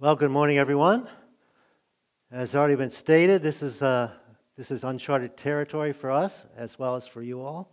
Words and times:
Well, 0.00 0.14
good 0.14 0.30
morning, 0.30 0.58
everyone. 0.58 1.08
As 2.30 2.54
already 2.54 2.76
been 2.76 2.88
stated, 2.88 3.42
this 3.42 3.64
is, 3.64 3.82
uh, 3.82 4.12
this 4.56 4.70
is 4.70 4.84
uncharted 4.84 5.36
territory 5.36 5.92
for 5.92 6.08
us 6.08 6.46
as 6.56 6.78
well 6.78 6.94
as 6.94 7.08
for 7.08 7.20
you 7.20 7.42
all. 7.42 7.68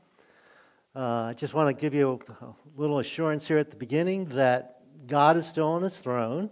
Uh, 0.96 1.26
I 1.26 1.36
just 1.38 1.54
want 1.54 1.70
to 1.70 1.80
give 1.80 1.94
you 1.94 2.20
a, 2.42 2.46
a 2.46 2.56
little 2.76 2.98
assurance 2.98 3.48
here 3.48 3.60
at 3.60 3.70
the 3.70 3.76
beginning 3.76 4.26
that 4.30 4.80
God 5.06 5.38
is 5.38 5.46
still 5.46 5.68
on 5.68 5.84
his 5.84 6.00
throne 6.00 6.50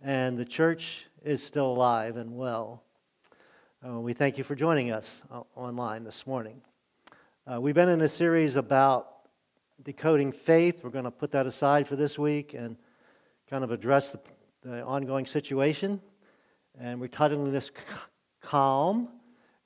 and 0.00 0.38
the 0.38 0.46
church 0.46 1.04
is 1.22 1.42
still 1.42 1.66
alive 1.66 2.16
and 2.16 2.34
well. 2.34 2.82
Uh, 3.86 4.00
we 4.00 4.14
thank 4.14 4.38
you 4.38 4.44
for 4.44 4.54
joining 4.54 4.92
us 4.92 5.20
uh, 5.30 5.42
online 5.54 6.04
this 6.04 6.26
morning. 6.26 6.62
Uh, 7.46 7.60
we've 7.60 7.74
been 7.74 7.90
in 7.90 8.00
a 8.00 8.08
series 8.08 8.56
about 8.56 9.28
decoding 9.82 10.32
faith. 10.32 10.82
We're 10.82 10.88
going 10.88 11.04
to 11.04 11.10
put 11.10 11.32
that 11.32 11.44
aside 11.44 11.86
for 11.86 11.96
this 11.96 12.18
week 12.18 12.54
and 12.54 12.78
kind 13.50 13.62
of 13.62 13.70
address 13.70 14.08
the 14.08 14.20
the 14.66 14.82
ongoing 14.82 15.26
situation. 15.26 16.00
And 16.78 17.00
we're 17.00 17.08
titling 17.08 17.52
this 17.52 17.70
Calm. 18.40 19.08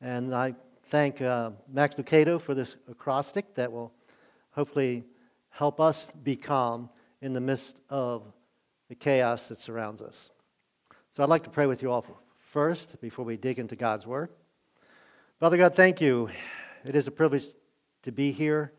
And 0.01 0.35
I 0.35 0.55
thank 0.89 1.23
uh, 1.23 1.53
Max 1.73 1.95
Lucado 1.95 2.41
for 2.41 2.55
this 2.55 2.77
acrostic 2.89 3.55
that 3.55 3.73
will 3.73 3.93
hopefully 4.51 5.05
help 5.49 5.81
us 5.81 6.09
be 6.23 6.37
calm 6.37 6.91
in 7.23 7.33
the 7.33 7.41
midst 7.41 7.81
of 7.89 8.23
the 8.89 8.95
chaos 8.95 9.49
that 9.49 9.59
surrounds 9.59 10.03
us. 10.03 10.31
So 11.13 11.23
I'd 11.23 11.29
like 11.29 11.45
to 11.45 11.51
pray 11.51 11.67
with 11.67 11.83
you 11.83 11.91
all 11.91 12.05
first 12.39 13.01
before 13.01 13.25
we 13.25 13.37
dig 13.37 13.59
into 13.59 13.77
God's 13.77 14.07
Word. 14.07 14.29
Father 15.39 15.57
God, 15.57 15.75
thank 15.75 16.01
you. 16.01 16.29
It 16.85 16.95
is 16.95 17.07
a 17.07 17.11
privilege 17.11 17.47
to 18.03 18.13
be 18.13 18.33
here 18.33 18.73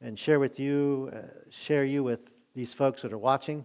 and 0.00 0.18
share 0.18 0.40
with 0.40 0.58
you, 0.58 1.10
uh, 1.14 1.18
share 1.50 1.84
you 1.84 2.02
with 2.02 2.20
these 2.54 2.74
folks 2.74 3.02
that 3.02 3.12
are 3.12 3.18
watching. 3.18 3.64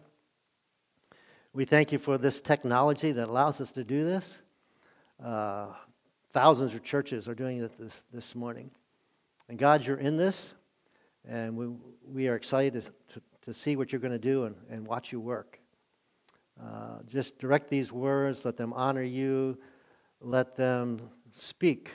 We 1.57 1.65
thank 1.65 1.91
you 1.91 1.97
for 1.97 2.19
this 2.19 2.39
technology 2.39 3.11
that 3.13 3.29
allows 3.29 3.59
us 3.61 3.71
to 3.71 3.83
do 3.83 4.05
this. 4.05 4.37
Uh, 5.19 5.69
thousands 6.31 6.75
of 6.75 6.83
churches 6.83 7.27
are 7.27 7.33
doing 7.33 7.63
it 7.63 7.75
this, 7.79 8.03
this 8.13 8.35
morning. 8.35 8.69
And 9.49 9.57
God, 9.57 9.83
you're 9.83 9.97
in 9.97 10.17
this, 10.17 10.53
and 11.27 11.57
we, 11.57 11.69
we 12.05 12.27
are 12.27 12.35
excited 12.35 12.83
to, 12.83 13.21
to 13.41 13.53
see 13.55 13.75
what 13.75 13.91
you're 13.91 13.99
going 13.99 14.11
to 14.13 14.19
do 14.19 14.43
and, 14.43 14.55
and 14.69 14.85
watch 14.85 15.11
you 15.11 15.19
work. 15.19 15.59
Uh, 16.63 16.99
just 17.07 17.39
direct 17.39 17.71
these 17.71 17.91
words, 17.91 18.45
let 18.45 18.55
them 18.55 18.71
honor 18.71 19.01
you, 19.01 19.57
let 20.21 20.55
them 20.55 21.09
speak, 21.33 21.89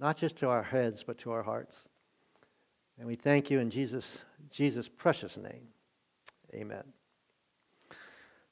not 0.00 0.16
just 0.16 0.38
to 0.38 0.48
our 0.48 0.64
heads, 0.64 1.04
but 1.04 1.18
to 1.18 1.30
our 1.30 1.44
hearts. 1.44 1.76
And 2.98 3.06
we 3.06 3.14
thank 3.14 3.48
you 3.48 3.60
in 3.60 3.70
Jesus' 3.70 4.18
Jesus' 4.50 4.88
precious 4.88 5.36
name. 5.36 5.68
Amen. 6.52 6.95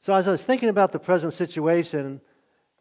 So, 0.05 0.12
as 0.12 0.28
I 0.28 0.33
was 0.33 0.44
thinking 0.44 0.69
about 0.69 0.92
the 0.92 0.98
present 0.98 1.33
situation, 1.33 2.20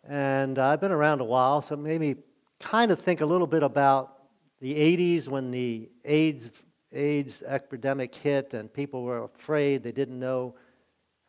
and 0.04 0.60
I've 0.60 0.82
been 0.82 0.92
around 0.92 1.22
a 1.22 1.24
while, 1.24 1.62
so 1.62 1.76
it 1.76 1.80
made 1.80 2.02
me 2.02 2.16
kind 2.60 2.92
of 2.92 3.00
think 3.00 3.22
a 3.22 3.26
little 3.26 3.48
bit 3.48 3.64
about 3.64 4.24
the 4.60 4.76
80s 4.76 5.30
when 5.30 5.50
the 5.50 5.90
AIDS, 6.04 6.52
AIDS 6.92 7.42
epidemic 7.44 8.14
hit 8.14 8.54
and 8.54 8.74
people 8.74 9.04
were 9.04 9.24
afraid. 9.24 9.84
They 9.84 9.94
didn't 9.94 10.20
know 10.20 10.56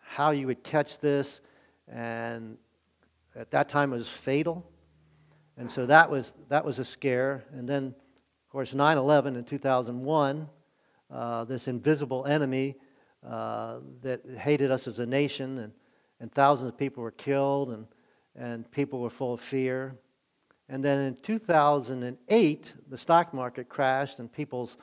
how 0.00 0.32
you 0.32 0.48
would 0.48 0.64
catch 0.64 0.98
this. 0.98 1.40
And 1.86 2.58
at 3.36 3.52
that 3.52 3.68
time, 3.68 3.92
it 3.92 3.98
was 3.98 4.08
fatal. 4.08 4.68
And 5.56 5.70
so 5.70 5.86
that 5.86 6.10
was, 6.10 6.32
that 6.48 6.64
was 6.64 6.80
a 6.80 6.84
scare. 6.84 7.44
And 7.52 7.68
then, 7.68 7.94
of 7.94 8.50
course, 8.50 8.74
9 8.74 8.98
11 8.98 9.36
in 9.36 9.44
2001, 9.44 10.48
uh, 11.12 11.44
this 11.44 11.68
invisible 11.68 12.26
enemy 12.26 12.74
uh, 13.24 13.76
that 14.02 14.22
hated 14.36 14.72
us 14.72 14.88
as 14.88 14.98
a 14.98 15.06
nation 15.06 15.58
and 15.58 15.72
and 16.24 16.32
thousands 16.32 16.70
of 16.70 16.78
people 16.78 17.02
were 17.02 17.10
killed, 17.10 17.68
and, 17.68 17.86
and 18.34 18.70
people 18.70 18.98
were 19.00 19.10
full 19.10 19.34
of 19.34 19.42
fear. 19.42 19.94
And 20.70 20.82
then 20.82 20.98
in 21.00 21.16
2008, 21.16 22.74
the 22.88 22.96
stock 22.96 23.34
market 23.34 23.68
crashed, 23.68 24.20
and 24.20 24.32
people's 24.32 24.78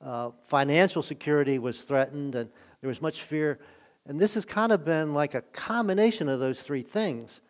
uh, 0.00 0.30
financial 0.46 1.02
security 1.02 1.58
was 1.58 1.82
threatened, 1.82 2.36
and 2.36 2.48
there 2.80 2.86
was 2.86 3.02
much 3.02 3.22
fear. 3.22 3.58
And 4.06 4.20
this 4.20 4.34
has 4.34 4.44
kind 4.44 4.70
of 4.70 4.84
been 4.84 5.14
like 5.14 5.34
a 5.34 5.42
combination 5.42 6.28
of 6.28 6.38
those 6.38 6.62
three 6.62 6.82
things. 6.82 7.40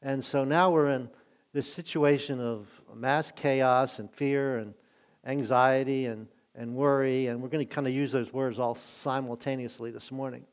And 0.00 0.24
so 0.24 0.44
now 0.44 0.70
we're 0.70 0.88
in 0.88 1.10
this 1.52 1.70
situation 1.70 2.40
of 2.40 2.66
mass 2.94 3.30
chaos 3.30 3.98
and 3.98 4.10
fear 4.10 4.56
and 4.56 4.72
anxiety 5.26 6.06
and, 6.06 6.26
and 6.54 6.74
worry, 6.74 7.26
and 7.26 7.42
we're 7.42 7.50
going 7.50 7.68
to 7.68 7.74
kind 7.74 7.86
of 7.86 7.92
use 7.92 8.12
those 8.12 8.32
words 8.32 8.58
all 8.58 8.74
simultaneously 8.74 9.90
this 9.90 10.10
morning. 10.10 10.46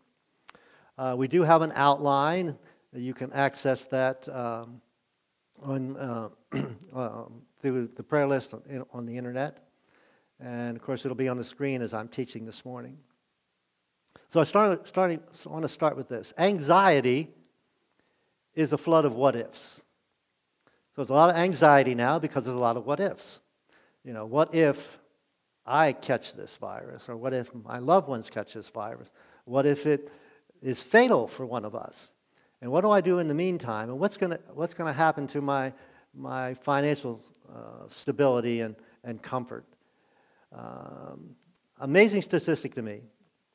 Uh, 1.01 1.15
we 1.15 1.27
do 1.27 1.41
have 1.41 1.63
an 1.63 1.71
outline. 1.73 2.55
You 2.93 3.15
can 3.15 3.33
access 3.33 3.85
that 3.85 4.29
um, 4.29 4.81
on, 5.59 5.97
uh, 5.97 6.29
um, 6.93 7.41
through 7.59 7.89
the 7.95 8.03
prayer 8.03 8.27
list 8.27 8.53
on, 8.53 8.85
on 8.93 9.07
the 9.07 9.17
internet. 9.17 9.65
And 10.39 10.77
of 10.77 10.83
course, 10.83 11.03
it'll 11.03 11.17
be 11.17 11.27
on 11.27 11.37
the 11.37 11.43
screen 11.43 11.81
as 11.81 11.95
I'm 11.95 12.07
teaching 12.07 12.45
this 12.45 12.63
morning. 12.63 12.99
So 14.29 14.39
I 14.39 14.43
start, 14.43 14.87
starting, 14.87 15.21
so 15.33 15.49
I 15.49 15.53
want 15.53 15.63
to 15.63 15.69
start 15.69 15.97
with 15.97 16.07
this. 16.07 16.33
Anxiety 16.37 17.29
is 18.53 18.71
a 18.71 18.77
flood 18.77 19.03
of 19.03 19.15
what 19.15 19.35
ifs. 19.35 19.81
So 20.67 20.97
there's 20.97 21.09
a 21.09 21.15
lot 21.15 21.31
of 21.31 21.35
anxiety 21.35 21.95
now 21.95 22.19
because 22.19 22.43
there's 22.43 22.55
a 22.55 22.59
lot 22.59 22.77
of 22.77 22.85
what 22.85 22.99
ifs. 22.99 23.39
You 24.05 24.13
know, 24.13 24.27
what 24.27 24.53
if 24.53 24.99
I 25.65 25.93
catch 25.93 26.35
this 26.35 26.57
virus? 26.57 27.09
Or 27.09 27.17
what 27.17 27.33
if 27.33 27.49
my 27.55 27.79
loved 27.79 28.07
ones 28.07 28.29
catch 28.29 28.53
this 28.53 28.67
virus? 28.67 29.09
What 29.45 29.65
if 29.65 29.87
it 29.87 30.11
is 30.61 30.81
fatal 30.81 31.27
for 31.27 31.45
one 31.45 31.65
of 31.65 31.75
us. 31.75 32.11
And 32.61 32.71
what 32.71 32.81
do 32.81 32.91
I 32.91 33.01
do 33.01 33.19
in 33.19 33.27
the 33.27 33.33
meantime? 33.33 33.89
And 33.89 33.99
what's 33.99 34.17
going 34.17 34.37
what's 34.53 34.73
to 34.73 34.93
happen 34.93 35.27
to 35.27 35.41
my 35.41 35.73
my 36.13 36.53
financial 36.53 37.21
uh, 37.49 37.87
stability 37.87 38.61
and 38.61 38.75
and 39.03 39.21
comfort? 39.21 39.65
Um, 40.55 41.35
amazing 41.79 42.21
statistic 42.21 42.75
to 42.75 42.81
me: 42.81 43.01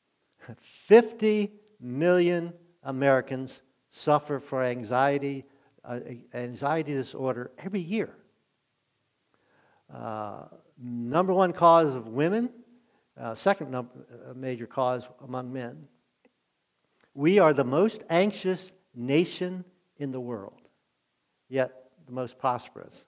fifty 0.60 1.52
million 1.80 2.52
Americans 2.82 3.62
suffer 3.90 4.40
from 4.40 4.62
anxiety 4.62 5.44
uh, 5.84 6.00
anxiety 6.34 6.94
disorder 6.94 7.52
every 7.58 7.80
year. 7.80 8.10
Uh, 9.92 10.46
number 10.82 11.32
one 11.32 11.52
cause 11.52 11.94
of 11.94 12.08
women, 12.08 12.50
uh, 13.20 13.34
second 13.34 13.70
num- 13.70 13.90
uh, 14.28 14.34
major 14.34 14.66
cause 14.66 15.04
among 15.22 15.52
men. 15.52 15.86
We 17.16 17.38
are 17.38 17.54
the 17.54 17.64
most 17.64 18.02
anxious 18.10 18.74
nation 18.94 19.64
in 19.96 20.12
the 20.12 20.20
world, 20.20 20.60
yet 21.48 21.72
the 22.04 22.12
most 22.12 22.38
prosperous. 22.38 23.06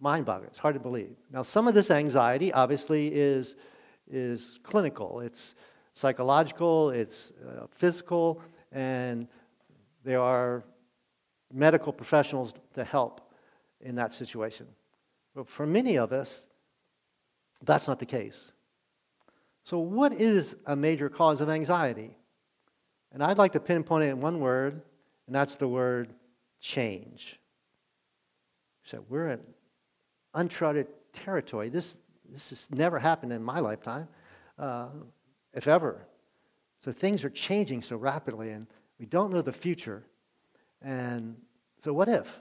Mind 0.00 0.24
boggling. 0.24 0.48
It's 0.48 0.58
hard 0.58 0.72
to 0.72 0.80
believe. 0.80 1.16
Now, 1.30 1.42
some 1.42 1.68
of 1.68 1.74
this 1.74 1.90
anxiety 1.90 2.50
obviously 2.50 3.08
is, 3.08 3.56
is 4.10 4.58
clinical, 4.62 5.20
it's 5.20 5.54
psychological, 5.92 6.88
it's 6.88 7.30
uh, 7.46 7.66
physical, 7.70 8.40
and 8.72 9.28
there 10.02 10.20
are 10.22 10.64
medical 11.52 11.92
professionals 11.92 12.54
to 12.72 12.84
help 12.84 13.20
in 13.82 13.96
that 13.96 14.14
situation. 14.14 14.66
But 15.34 15.46
for 15.46 15.66
many 15.66 15.98
of 15.98 16.10
us, 16.14 16.46
that's 17.62 17.86
not 17.86 17.98
the 17.98 18.06
case. 18.06 18.53
So, 19.64 19.78
what 19.78 20.12
is 20.12 20.54
a 20.66 20.76
major 20.76 21.08
cause 21.08 21.40
of 21.40 21.48
anxiety? 21.48 22.10
And 23.12 23.22
I'd 23.22 23.38
like 23.38 23.52
to 23.52 23.60
pinpoint 23.60 24.04
it 24.04 24.08
in 24.08 24.20
one 24.20 24.40
word, 24.40 24.82
and 25.26 25.34
that's 25.34 25.56
the 25.56 25.66
word 25.66 26.12
change. 26.60 27.40
So, 28.82 29.02
we're 29.08 29.28
in 29.28 29.40
uncharted 30.34 30.88
territory. 31.14 31.70
This, 31.70 31.96
this 32.30 32.50
has 32.50 32.68
never 32.70 32.98
happened 32.98 33.32
in 33.32 33.42
my 33.42 33.58
lifetime, 33.60 34.06
uh, 34.58 34.88
if 35.54 35.66
ever. 35.66 36.06
So, 36.84 36.92
things 36.92 37.24
are 37.24 37.30
changing 37.30 37.80
so 37.80 37.96
rapidly, 37.96 38.50
and 38.50 38.66
we 38.98 39.06
don't 39.06 39.32
know 39.32 39.40
the 39.40 39.52
future. 39.52 40.04
And 40.82 41.36
so, 41.82 41.94
what 41.94 42.10
if? 42.10 42.38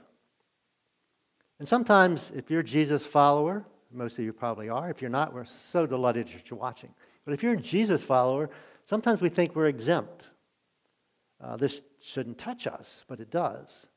And 1.59 1.65
sometimes, 1.65 2.33
if 2.35 2.51
you're 2.51 2.63
Jesus 2.63 3.05
follower, 3.05 3.65
most 3.93 4.19
of 4.19 4.25
you 4.25 4.33
probably 4.33 4.67
are. 4.67 4.89
If 4.89 5.01
you're 5.01 5.09
not, 5.09 5.33
we're 5.33 5.45
so 5.45 5.85
delighted 5.85 6.27
that 6.27 6.49
you're 6.49 6.59
watching. 6.59 6.89
But 7.25 7.33
if 7.33 7.43
you're 7.43 7.53
a 7.53 7.57
Jesus 7.57 8.03
follower, 8.03 8.49
sometimes 8.85 9.21
we 9.21 9.29
think 9.29 9.55
we're 9.55 9.67
exempt. 9.67 10.29
Uh, 11.41 11.57
this 11.57 11.81
shouldn't 12.01 12.37
touch 12.37 12.67
us, 12.67 13.03
but 13.07 13.19
it 13.19 13.29
does. 13.29 13.87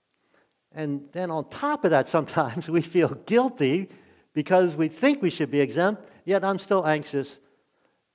And 0.72 1.08
then 1.12 1.30
on 1.30 1.48
top 1.48 1.84
of 1.84 1.90
that, 1.90 2.08
sometimes 2.16 2.68
we 2.68 2.82
feel 2.82 3.08
guilty 3.26 3.88
because 4.32 4.76
we 4.76 4.88
think 4.88 5.22
we 5.22 5.30
should 5.30 5.50
be 5.50 5.60
exempt, 5.60 6.04
yet 6.24 6.44
I'm 6.44 6.58
still 6.58 6.86
anxious 6.86 7.40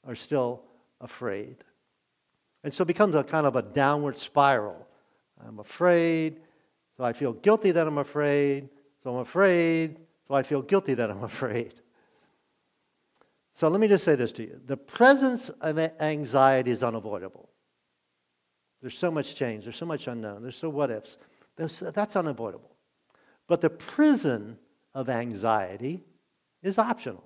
or 0.06 0.16
still 0.16 0.64
afraid. 1.00 1.56
And 2.64 2.74
so 2.74 2.84
it 2.84 2.88
becomes 2.88 3.16
a 3.16 3.24
kind 3.24 3.48
of 3.48 3.56
a 3.56 3.62
downward 3.62 4.20
spiral. 4.20 4.88
I'm 5.46 5.60
afraid, 5.60 6.40
so 6.96 7.04
I 7.04 7.14
feel 7.14 7.34
guilty 7.34 7.72
that 7.72 7.88
I'm 7.88 7.98
afraid, 7.98 8.70
so 9.04 9.16
I'm 9.16 9.22
afraid, 9.22 9.98
so 10.28 10.36
I 10.36 10.44
feel 10.44 10.62
guilty 10.62 10.94
that 10.94 11.10
I'm 11.10 11.24
afraid. 11.34 11.74
So 13.54 13.68
let 13.68 13.80
me 13.82 13.88
just 13.88 14.04
say 14.04 14.16
this 14.16 14.32
to 14.34 14.44
you 14.44 14.62
the 14.66 14.78
presence 14.78 15.50
of 15.50 15.78
anxiety 15.78 16.72
is 16.72 16.84
unavoidable. 16.84 17.50
There's 18.82 18.98
so 18.98 19.12
much 19.12 19.36
change, 19.36 19.66
there's 19.66 19.76
so 19.76 19.86
much 19.86 20.08
unknown, 20.08 20.42
there's 20.42 20.56
so 20.56 20.70
what 20.70 20.90
ifs. 20.90 21.18
that's 21.56 22.16
unavoidable. 22.16 22.72
But 23.48 23.62
the 23.62 23.70
prison 23.70 24.58
of 24.94 25.10
anxiety 25.10 26.04
is 26.64 26.78
optional. 26.78 27.24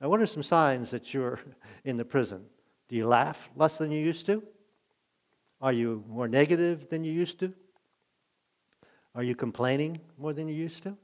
Now, 0.00 0.08
what 0.08 0.20
are 0.20 0.26
some 0.26 0.42
signs 0.42 0.90
that 0.90 1.14
you're 1.14 1.40
in 1.84 1.96
the 1.96 2.04
prison? 2.04 2.44
Do 2.88 2.96
you 2.96 3.06
laugh 3.06 3.50
less 3.56 3.78
than 3.78 3.90
you 3.90 3.98
used 3.98 4.26
to? 4.26 4.42
Are 5.60 5.72
you 5.72 6.04
more 6.08 6.28
negative 6.28 6.88
than 6.90 7.02
you 7.02 7.12
used 7.12 7.40
to? 7.40 7.52
Are 9.14 9.22
you 9.22 9.34
complaining 9.34 10.00
more 10.18 10.34
than 10.34 10.48
you 10.48 10.54
used 10.54 10.82
to? 10.82 10.96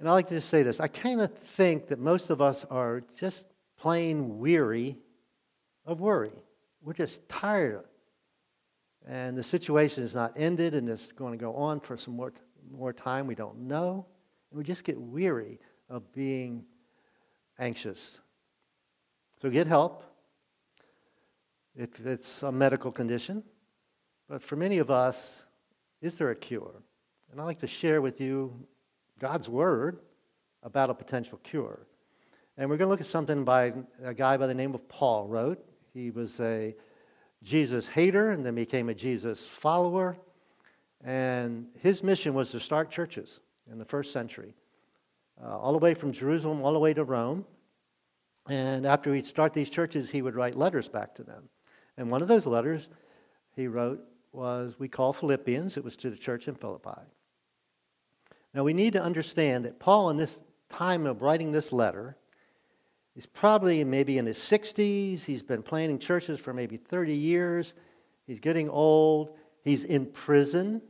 And 0.00 0.08
I 0.08 0.12
like 0.12 0.28
to 0.28 0.34
just 0.34 0.48
say 0.48 0.62
this 0.62 0.80
I 0.80 0.88
kind 0.88 1.20
of 1.20 1.32
think 1.32 1.88
that 1.88 1.98
most 1.98 2.30
of 2.30 2.40
us 2.40 2.64
are 2.70 3.04
just 3.16 3.46
plain 3.78 4.38
weary 4.38 4.98
of 5.84 6.00
worry. 6.00 6.32
We're 6.82 6.94
just 6.94 7.28
tired. 7.28 7.84
And 9.06 9.36
the 9.36 9.42
situation 9.42 10.02
is 10.02 10.14
not 10.14 10.32
ended 10.36 10.74
and 10.74 10.88
it's 10.88 11.12
going 11.12 11.32
to 11.32 11.38
go 11.38 11.54
on 11.54 11.80
for 11.80 11.96
some 11.96 12.16
more, 12.16 12.32
more 12.70 12.92
time. 12.92 13.26
We 13.26 13.34
don't 13.34 13.60
know. 13.60 14.06
And 14.50 14.58
we 14.58 14.64
just 14.64 14.84
get 14.84 14.98
weary 15.00 15.58
of 15.88 16.12
being 16.12 16.64
anxious. 17.58 18.18
So 19.40 19.50
get 19.50 19.66
help 19.66 20.04
if 21.74 22.06
it's 22.06 22.42
a 22.42 22.52
medical 22.52 22.92
condition. 22.92 23.42
But 24.28 24.42
for 24.42 24.56
many 24.56 24.78
of 24.78 24.90
us, 24.90 25.42
is 26.00 26.16
there 26.16 26.30
a 26.30 26.36
cure? 26.36 26.82
And 27.30 27.40
I'd 27.40 27.44
like 27.44 27.60
to 27.60 27.66
share 27.66 28.00
with 28.00 28.20
you 28.20 28.66
God's 29.20 29.48
Word 29.50 30.00
about 30.62 30.90
a 30.90 30.94
potential 30.94 31.38
cure. 31.44 31.86
And 32.56 32.68
we're 32.68 32.78
going 32.78 32.86
to 32.86 32.90
look 32.90 33.02
at 33.02 33.06
something 33.06 33.44
by 33.44 33.74
a 34.02 34.14
guy 34.14 34.36
by 34.38 34.46
the 34.46 34.54
name 34.54 34.74
of 34.74 34.88
Paul 34.88 35.28
wrote. 35.28 35.62
He 35.92 36.10
was 36.10 36.40
a 36.40 36.74
Jesus 37.42 37.86
hater 37.86 38.30
and 38.30 38.44
then 38.44 38.54
became 38.54 38.88
a 38.88 38.94
Jesus 38.94 39.46
follower. 39.46 40.16
And 41.04 41.66
his 41.80 42.02
mission 42.02 42.34
was 42.34 42.50
to 42.50 42.60
start 42.60 42.90
churches 42.90 43.40
in 43.70 43.78
the 43.78 43.84
first 43.84 44.12
century, 44.12 44.54
uh, 45.42 45.56
all 45.56 45.72
the 45.72 45.78
way 45.78 45.94
from 45.94 46.12
Jerusalem 46.12 46.62
all 46.62 46.72
the 46.72 46.78
way 46.78 46.94
to 46.94 47.04
Rome. 47.04 47.44
And 48.48 48.86
after 48.86 49.14
he'd 49.14 49.26
start 49.26 49.52
these 49.52 49.70
churches, 49.70 50.10
he 50.10 50.22
would 50.22 50.34
write 50.34 50.56
letters 50.56 50.88
back 50.88 51.14
to 51.16 51.22
them. 51.22 51.48
And 51.96 52.10
one 52.10 52.22
of 52.22 52.28
those 52.28 52.46
letters 52.46 52.88
he 53.54 53.66
wrote 53.66 54.00
was 54.32 54.76
we 54.78 54.88
call 54.88 55.12
Philippians. 55.12 55.76
It 55.76 55.84
was 55.84 55.96
to 55.98 56.10
the 56.10 56.16
church 56.16 56.48
in 56.48 56.54
Philippi. 56.54 57.02
Now 58.54 58.64
we 58.64 58.72
need 58.72 58.94
to 58.94 59.02
understand 59.02 59.64
that 59.64 59.78
Paul, 59.78 60.10
in 60.10 60.16
this 60.16 60.40
time 60.70 61.06
of 61.06 61.22
writing 61.22 61.52
this 61.52 61.72
letter, 61.72 62.16
is 63.16 63.26
probably 63.26 63.84
maybe 63.84 64.18
in 64.18 64.26
his 64.26 64.38
60s. 64.38 65.24
He's 65.24 65.42
been 65.42 65.62
planning 65.62 65.98
churches 65.98 66.40
for 66.40 66.52
maybe 66.52 66.76
30 66.76 67.14
years. 67.14 67.74
He's 68.26 68.40
getting 68.40 68.68
old. 68.68 69.36
He's 69.62 69.84
in 69.84 70.06
prison. 70.06 70.82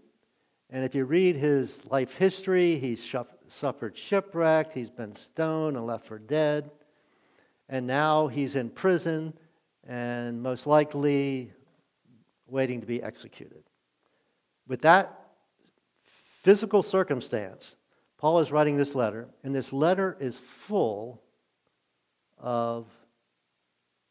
And 0.71 0.85
if 0.85 0.95
you 0.95 1.05
read 1.05 1.37
his 1.37 1.85
life 1.87 2.15
history, 2.15 2.79
he's 2.79 3.15
suffered 3.49 3.97
shipwreck, 3.97 4.73
he's 4.73 4.91
been 4.91 5.17
stoned 5.17 5.77
and 5.77 5.85
left 5.85 6.07
for 6.07 6.19
dead. 6.19 6.71
And 7.69 7.87
now 7.87 8.29
he's 8.29 8.55
in 8.55 8.71
prison 8.71 9.35
and 9.87 10.41
most 10.43 10.67
likely 10.67 11.53
waiting 12.47 12.81
to 12.81 12.87
be 12.87 13.03
executed. 13.03 13.65
With 14.69 14.83
that 14.83 15.20
physical 16.43 16.83
circumstance, 16.83 17.77
Paul 18.19 18.41
is 18.41 18.53
writing 18.53 18.77
this 18.77 18.95
letter, 18.95 19.29
and 19.43 19.55
this 19.55 19.73
letter 19.73 20.17
is 20.21 20.37
full 20.37 21.23
of 22.39 22.87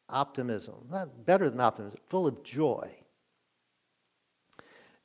optimism. 0.08 0.76
Not 0.90 1.26
better 1.26 1.50
than 1.50 1.60
optimism, 1.60 2.00
full 2.08 2.28
of 2.28 2.44
joy. 2.44 2.90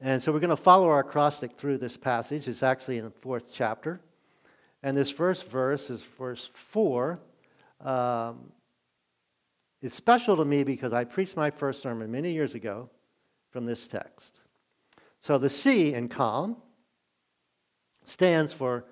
And 0.00 0.22
so 0.22 0.32
we're 0.32 0.40
going 0.40 0.50
to 0.50 0.56
follow 0.56 0.88
our 0.88 1.00
acrostic 1.00 1.52
through 1.56 1.78
this 1.78 1.96
passage. 1.96 2.48
It's 2.48 2.62
actually 2.62 2.98
in 2.98 3.04
the 3.04 3.10
fourth 3.10 3.50
chapter. 3.52 4.00
And 4.82 4.96
this 4.96 5.10
first 5.10 5.48
verse 5.48 5.88
is 5.88 6.02
verse 6.02 6.50
4. 6.52 7.18
Um, 7.80 8.52
it's 9.80 9.94
special 9.94 10.36
to 10.36 10.44
me 10.44 10.64
because 10.64 10.92
I 10.92 11.04
preached 11.04 11.36
my 11.36 11.50
first 11.50 11.82
sermon 11.82 12.10
many 12.10 12.32
years 12.32 12.54
ago 12.54 12.90
from 13.50 13.66
this 13.66 13.86
text. 13.86 14.40
So 15.20 15.38
the 15.38 15.48
C 15.48 15.94
in 15.94 16.08
calm 16.08 16.56
stands 18.04 18.52
for 18.52 18.84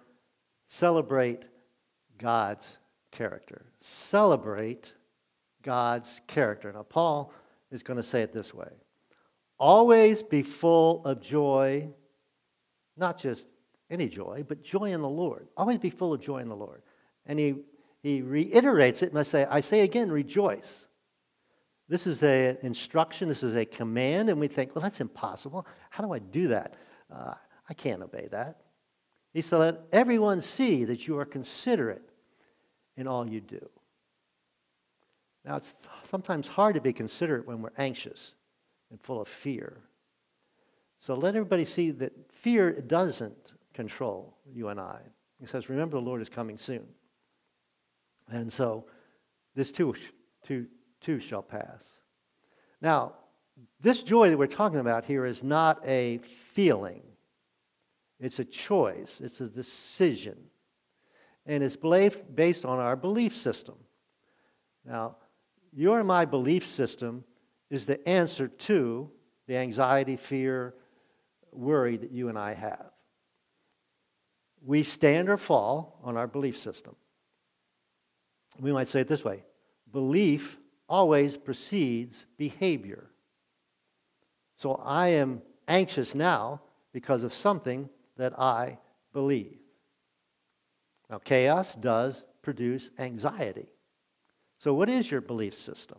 celebrate 0.67 1.43
God's 2.19 2.79
character. 3.11 3.67
Celebrate 3.81 4.93
God's 5.63 6.21
character. 6.27 6.73
Now, 6.73 6.83
Paul 6.83 7.33
is 7.71 7.83
going 7.83 7.97
to 7.97 8.03
say 8.03 8.23
it 8.23 8.33
this 8.33 8.53
way 8.53 8.71
Always 9.59 10.23
be 10.23 10.43
full 10.43 11.05
of 11.05 11.21
joy, 11.21 11.89
not 12.97 13.19
just 13.19 13.47
any 13.91 14.09
joy, 14.09 14.45
but 14.47 14.63
joy 14.63 14.93
in 14.93 15.03
the 15.03 15.09
Lord. 15.09 15.47
Always 15.57 15.79
be 15.79 15.91
full 15.91 16.13
of 16.13 16.21
joy 16.21 16.39
in 16.39 16.49
the 16.49 16.57
Lord. 16.57 16.83
And 17.27 17.39
he, 17.39 17.57
he 18.03 18.23
reiterates 18.23 19.03
it 19.03 19.11
and 19.11 19.19
I 19.19 19.23
say, 19.23 19.47
I 19.49 19.61
say 19.61 19.83
again, 19.83 20.11
rejoice. 20.11 20.87
This 21.89 22.07
is 22.07 22.23
an 22.23 22.57
instruction, 22.63 23.29
this 23.29 23.43
is 23.43 23.55
a 23.55 23.67
command, 23.67 24.31
and 24.31 24.41
we 24.41 24.49
think, 24.49 24.75
well, 24.75 24.83
that's 24.83 25.01
impossible. 25.01 25.67
How 25.91 26.03
do 26.03 26.13
I 26.13 26.21
do 26.21 26.49
that? 26.49 26.75
Uh, 27.15 27.35
I 27.69 27.75
can't 27.75 28.03
obey 28.03 28.29
that. 28.31 28.63
He 29.33 29.41
said, 29.41 29.59
Let 29.59 29.81
everyone 29.93 30.41
see 30.41 30.85
that 30.85 31.07
you 31.07 31.19
are 31.19 31.25
considerate 31.25 32.09
in 32.97 33.07
all 33.07 33.29
you 33.29 33.41
do. 33.41 33.69
Now, 35.45 35.57
it's 35.57 35.75
sometimes 36.11 36.47
hard 36.47 36.75
to 36.75 36.81
be 36.81 36.93
considerate 36.93 37.47
when 37.47 37.63
we're 37.63 37.73
anxious 37.77 38.35
and 38.91 39.01
full 39.01 39.21
of 39.21 39.29
fear. 39.29 39.81
So 41.01 41.15
let 41.15 41.35
everybody 41.35 41.65
see 41.65 41.91
that 41.93 42.13
fear 42.31 42.81
doesn't 42.81 43.53
control 43.75 44.37
you 44.53 44.69
and 44.69 44.79
I. 44.79 45.01
He 45.41 45.47
says, 45.47 45.69
Remember, 45.69 45.97
the 45.97 46.03
Lord 46.03 46.23
is 46.23 46.29
coming 46.29 46.59
soon. 46.59 46.87
And 48.31 48.53
so 48.53 48.85
this 49.57 49.73
too, 49.73 49.95
too, 50.47 50.67
too 51.01 51.19
shall 51.19 51.43
pass. 51.43 51.85
Now, 52.81 53.15
this 53.81 54.03
joy 54.03 54.31
that 54.31 54.39
we're 54.39 54.47
talking 54.47 54.79
about 54.79 55.05
here 55.05 55.27
is 55.27 55.43
not 55.43 55.81
a 55.85 56.19
feeling. 56.53 57.03
It's 58.23 58.39
a 58.39 58.45
choice, 58.45 59.21
it's 59.21 59.41
a 59.41 59.49
decision. 59.49 60.37
And 61.45 61.65
it's 61.65 61.77
based 61.77 62.65
on 62.65 62.79
our 62.79 62.95
belief 62.95 63.37
system. 63.37 63.75
Now, 64.85 65.17
your 65.73 65.99
and 65.99 66.07
my 66.07 66.25
belief 66.25 66.65
system 66.65 67.25
is 67.69 67.85
the 67.85 68.07
answer 68.09 68.47
to 68.47 69.11
the 69.49 69.57
anxiety, 69.57 70.17
fear, 70.17 70.75
worry 71.51 71.97
that 71.97 72.13
you 72.13 72.29
and 72.29 72.39
I 72.39 72.55
have. 72.55 72.93
We 74.65 74.85
stand 74.85 75.29
or 75.29 75.37
fall 75.37 75.99
on 76.05 76.17
our 76.17 76.29
belief 76.29 76.57
system. 76.57 76.95
We 78.61 78.73
might 78.73 78.89
say 78.89 79.01
it 79.01 79.09
this 79.09 79.25
way 79.25 79.43
belief 79.91 80.59
always 80.89 81.37
precedes 81.37 82.27
behavior. 82.37 83.11
So 84.57 84.75
I 84.75 85.09
am 85.09 85.43
anxious 85.67 86.15
now 86.15 86.61
because 86.93 87.25
of 87.25 87.33
something 87.33 87.89
that 88.17 88.39
I 88.39 88.79
believe. 89.13 89.59
Now, 91.11 91.19
chaos 91.19 91.75
does 91.75 92.27
produce 92.43 92.91
anxiety. 92.99 93.67
So, 94.57 94.75
what 94.75 94.89
is 94.89 95.11
your 95.11 95.21
belief 95.21 95.55
system? 95.55 95.99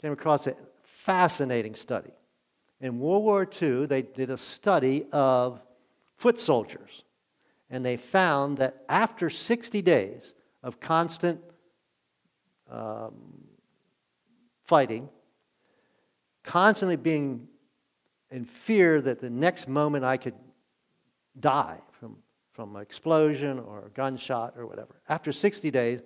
Came 0.00 0.12
across 0.12 0.46
a 0.46 0.54
fascinating 0.84 1.74
study. 1.74 2.12
In 2.80 3.00
World 3.00 3.24
War 3.24 3.48
II, 3.60 3.86
they 3.86 4.02
did 4.02 4.30
a 4.30 4.36
study 4.36 5.06
of 5.10 5.60
foot 6.16 6.40
soldiers, 6.40 7.02
and 7.70 7.84
they 7.84 7.96
found 7.96 8.58
that 8.58 8.84
after 8.88 9.28
60 9.28 9.82
days 9.82 10.34
of 10.62 10.78
constant 10.78 11.40
um, 12.70 13.48
fighting, 14.64 15.08
constantly 16.44 16.96
being 16.96 17.48
in 18.30 18.44
fear 18.44 19.00
that 19.00 19.20
the 19.20 19.30
next 19.30 19.66
moment 19.66 20.04
I 20.04 20.16
could 20.16 20.34
die 21.40 21.78
from, 21.92 22.16
from 22.52 22.76
an 22.76 22.82
explosion 22.82 23.58
or 23.58 23.86
a 23.86 23.90
gunshot 23.90 24.54
or 24.56 24.66
whatever. 24.66 25.00
After 25.08 25.32
60 25.32 25.70
days, 25.70 26.00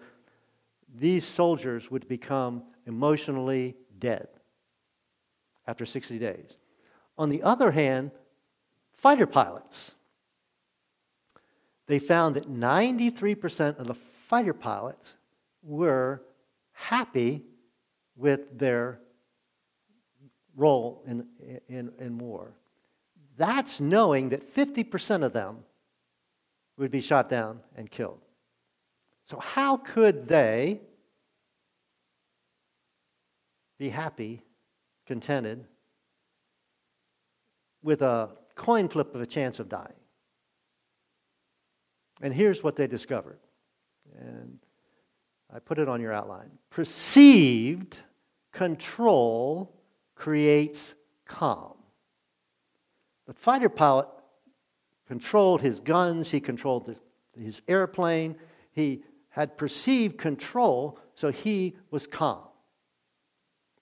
these 0.94 1.26
soldiers 1.26 1.90
would 1.90 2.06
become 2.08 2.64
emotionally 2.86 3.76
dead 3.98 4.28
after 5.66 5.86
60 5.86 6.18
days. 6.18 6.58
On 7.16 7.28
the 7.28 7.42
other 7.42 7.70
hand, 7.70 8.10
fighter 8.92 9.26
pilots, 9.26 9.92
they 11.86 11.98
found 11.98 12.34
that 12.36 12.50
93% 12.50 13.78
of 13.78 13.86
the 13.86 13.94
fighter 14.28 14.54
pilots 14.54 15.14
were 15.62 16.22
happy 16.72 17.44
with 18.16 18.58
their 18.58 19.00
role 20.56 21.02
in, 21.06 21.26
in, 21.68 21.92
in 21.98 22.18
war. 22.18 22.52
That's 23.36 23.80
knowing 23.80 24.30
that 24.30 24.54
50% 24.54 25.22
of 25.22 25.32
them 25.32 25.58
would 26.76 26.90
be 26.90 27.00
shot 27.00 27.28
down 27.28 27.60
and 27.76 27.90
killed. 27.90 28.20
So, 29.26 29.38
how 29.38 29.76
could 29.76 30.28
they 30.28 30.80
be 33.78 33.88
happy 33.88 34.42
contented 35.06 35.64
with 37.82 38.02
a 38.02 38.30
coin 38.54 38.88
flip 38.88 39.14
of 39.14 39.20
a 39.20 39.26
chance 39.26 39.58
of 39.58 39.68
dying. 39.68 39.92
And 42.20 42.32
here's 42.32 42.62
what 42.62 42.76
they 42.76 42.86
discovered. 42.86 43.40
And 44.18 44.58
I 45.52 45.58
put 45.58 45.78
it 45.78 45.88
on 45.88 46.00
your 46.00 46.12
outline. 46.12 46.50
Perceived 46.70 48.00
control 48.52 49.74
creates 50.14 50.94
calm. 51.26 51.74
The 53.32 53.38
fighter 53.38 53.70
pilot 53.70 54.08
controlled 55.08 55.62
his 55.62 55.80
guns, 55.80 56.30
he 56.30 56.38
controlled 56.38 56.84
the, 56.84 56.96
his 57.40 57.62
airplane, 57.66 58.36
he 58.72 59.04
had 59.30 59.56
perceived 59.56 60.18
control, 60.18 60.98
so 61.14 61.30
he 61.30 61.74
was 61.90 62.06
calm. 62.06 62.42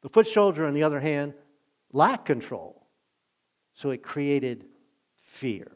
The 0.02 0.08
foot 0.08 0.28
soldier, 0.28 0.66
on 0.66 0.72
the 0.72 0.84
other 0.84 1.00
hand, 1.00 1.34
lacked 1.92 2.26
control, 2.26 2.86
so 3.74 3.90
it 3.90 4.04
created 4.04 4.66
fear. 5.20 5.72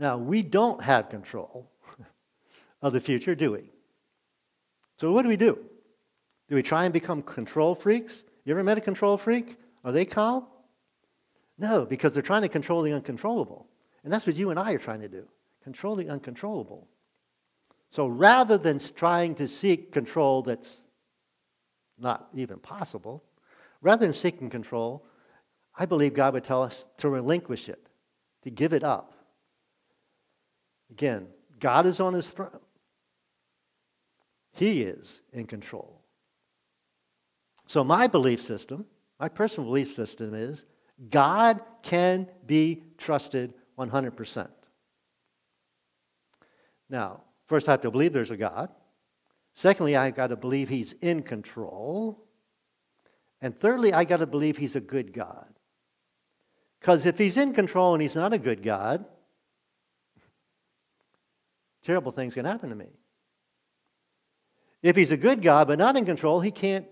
Now, 0.00 0.18
we 0.18 0.42
don't 0.42 0.82
have 0.82 1.10
control 1.10 1.70
of 2.82 2.92
the 2.92 3.00
future, 3.00 3.36
do 3.36 3.52
we? 3.52 3.70
So, 4.96 5.12
what 5.12 5.22
do 5.22 5.28
we 5.28 5.36
do? 5.36 5.60
Do 6.48 6.56
we 6.56 6.64
try 6.64 6.86
and 6.86 6.92
become 6.92 7.22
control 7.22 7.76
freaks? 7.76 8.24
You 8.44 8.52
ever 8.52 8.64
met 8.64 8.78
a 8.78 8.80
control 8.80 9.16
freak? 9.16 9.56
Are 9.84 9.92
they 9.92 10.04
calm? 10.04 10.46
No, 11.60 11.84
because 11.84 12.14
they're 12.14 12.22
trying 12.22 12.40
to 12.42 12.48
control 12.48 12.80
the 12.80 12.94
uncontrollable. 12.94 13.66
And 14.02 14.10
that's 14.10 14.26
what 14.26 14.34
you 14.34 14.48
and 14.48 14.58
I 14.58 14.72
are 14.72 14.78
trying 14.78 15.02
to 15.02 15.08
do 15.08 15.28
control 15.62 15.94
the 15.94 16.08
uncontrollable. 16.08 16.88
So 17.90 18.06
rather 18.06 18.56
than 18.56 18.78
trying 18.78 19.34
to 19.34 19.46
seek 19.46 19.92
control 19.92 20.42
that's 20.42 20.78
not 21.98 22.28
even 22.34 22.58
possible, 22.58 23.22
rather 23.82 24.06
than 24.06 24.14
seeking 24.14 24.48
control, 24.48 25.04
I 25.76 25.84
believe 25.84 26.14
God 26.14 26.32
would 26.32 26.44
tell 26.44 26.62
us 26.62 26.86
to 26.98 27.10
relinquish 27.10 27.68
it, 27.68 27.86
to 28.44 28.50
give 28.50 28.72
it 28.72 28.82
up. 28.82 29.12
Again, 30.90 31.26
God 31.58 31.84
is 31.84 32.00
on 32.00 32.14
his 32.14 32.26
throne. 32.26 32.58
He 34.54 34.80
is 34.80 35.20
in 35.34 35.46
control. 35.46 36.00
So, 37.66 37.84
my 37.84 38.06
belief 38.06 38.40
system, 38.40 38.86
my 39.20 39.28
personal 39.28 39.68
belief 39.68 39.94
system 39.94 40.34
is 40.34 40.64
God 41.08 41.60
can 41.82 42.28
be 42.46 42.82
trusted 42.98 43.54
100%. 43.78 44.48
Now, 46.90 47.22
first 47.46 47.68
I 47.68 47.72
have 47.72 47.80
to 47.82 47.90
believe 47.90 48.12
there's 48.12 48.30
a 48.30 48.36
God. 48.36 48.68
Secondly, 49.54 49.96
I've 49.96 50.14
got 50.14 50.28
to 50.28 50.36
believe 50.36 50.68
he's 50.68 50.92
in 50.94 51.22
control. 51.22 52.24
And 53.40 53.58
thirdly, 53.58 53.92
I've 53.92 54.08
got 54.08 54.18
to 54.18 54.26
believe 54.26 54.56
he's 54.56 54.76
a 54.76 54.80
good 54.80 55.12
God. 55.12 55.46
Because 56.80 57.06
if 57.06 57.18
he's 57.18 57.36
in 57.36 57.52
control 57.52 57.94
and 57.94 58.02
he's 58.02 58.16
not 58.16 58.32
a 58.32 58.38
good 58.38 58.62
God, 58.62 59.04
terrible 61.84 62.12
things 62.12 62.34
can 62.34 62.44
happen 62.44 62.70
to 62.70 62.76
me. 62.76 62.88
If 64.82 64.96
he's 64.96 65.12
a 65.12 65.16
good 65.16 65.42
God 65.42 65.68
but 65.68 65.78
not 65.78 65.96
in 65.96 66.06
control, 66.06 66.40
he 66.40 66.50
can't 66.50 66.86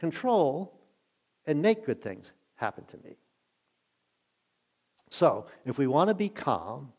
control 0.00 0.80
and 1.46 1.60
make 1.60 1.84
good 1.84 2.02
things 2.02 2.32
happen 2.56 2.84
to 2.86 2.96
me. 2.98 3.16
So, 5.10 5.46
if 5.64 5.78
we 5.78 5.86
want 5.86 6.08
to 6.08 6.14
be 6.14 6.28
calm, 6.28 6.92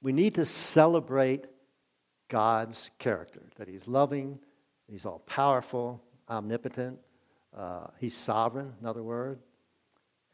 we 0.00 0.12
need 0.12 0.34
to 0.36 0.44
celebrate 0.44 1.46
God's 2.28 2.90
character 2.98 3.42
that 3.56 3.68
He's 3.68 3.86
loving, 3.86 4.38
He's 4.88 5.06
all 5.06 5.20
powerful, 5.20 6.02
omnipotent, 6.28 6.98
uh, 7.56 7.86
He's 7.98 8.16
sovereign, 8.16 8.72
another 8.80 9.02
word, 9.02 9.38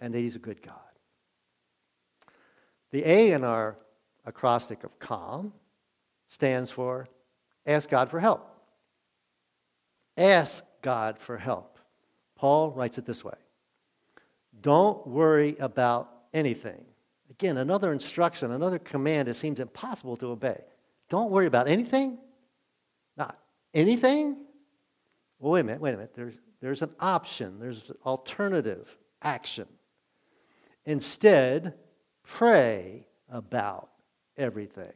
and 0.00 0.12
that 0.14 0.18
He's 0.18 0.36
a 0.36 0.40
good 0.40 0.62
God. 0.62 0.74
The 2.90 3.04
A 3.04 3.32
in 3.32 3.44
our 3.44 3.76
acrostic 4.24 4.84
of 4.84 4.98
calm 4.98 5.52
stands 6.28 6.70
for 6.70 7.08
ask 7.66 7.88
God 7.88 8.10
for 8.10 8.20
help. 8.20 8.48
Ask 10.16 10.64
God 10.82 11.18
for 11.18 11.36
help. 11.36 11.78
Paul 12.36 12.70
writes 12.70 12.98
it 12.98 13.06
this 13.06 13.24
way 13.24 13.34
Don't 14.60 15.06
worry 15.06 15.56
about 15.58 16.10
anything. 16.32 16.84
Again, 17.30 17.58
another 17.58 17.92
instruction, 17.92 18.50
another 18.50 18.78
command 18.78 19.28
that 19.28 19.34
seems 19.34 19.60
impossible 19.60 20.16
to 20.18 20.26
obey. 20.28 20.60
Don't 21.08 21.30
worry 21.30 21.46
about 21.46 21.68
anything? 21.68 22.18
Not 23.16 23.38
anything? 23.74 24.36
Well, 25.38 25.52
wait 25.52 25.60
a 25.60 25.64
minute, 25.64 25.80
wait 25.80 25.94
a 25.94 25.96
minute. 25.96 26.14
There's, 26.14 26.34
there's 26.60 26.82
an 26.82 26.90
option, 27.00 27.60
there's 27.60 27.90
alternative 28.04 28.96
action. 29.22 29.66
Instead, 30.84 31.74
pray 32.24 33.06
about 33.30 33.90
everything. 34.36 34.92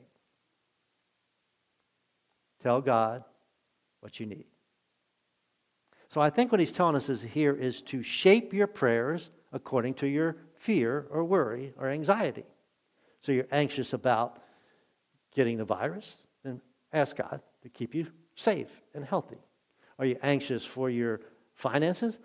Tell 2.62 2.80
God 2.80 3.24
what 4.00 4.18
you 4.18 4.26
need. 4.26 4.46
So 6.08 6.20
I 6.20 6.30
think 6.30 6.52
what 6.52 6.60
he's 6.60 6.72
telling 6.72 6.96
us 6.96 7.08
is 7.08 7.22
here 7.22 7.54
is 7.54 7.82
to 7.82 8.02
shape 8.02 8.52
your 8.52 8.66
prayers 8.66 9.30
according 9.52 9.94
to 9.94 10.06
your 10.06 10.36
fear 10.62 11.08
or 11.10 11.24
worry 11.24 11.74
or 11.76 11.88
anxiety. 11.88 12.44
So 13.20 13.32
you're 13.32 13.48
anxious 13.50 13.92
about 13.92 14.38
getting 15.34 15.58
the 15.58 15.64
virus, 15.64 16.22
then 16.44 16.60
ask 16.92 17.16
God 17.16 17.40
to 17.62 17.68
keep 17.68 17.96
you 17.96 18.06
safe 18.36 18.68
and 18.94 19.04
healthy. 19.04 19.38
Are 19.98 20.06
you 20.06 20.18
anxious 20.22 20.64
for 20.64 20.88
your 20.88 21.20
finances? 21.56 22.16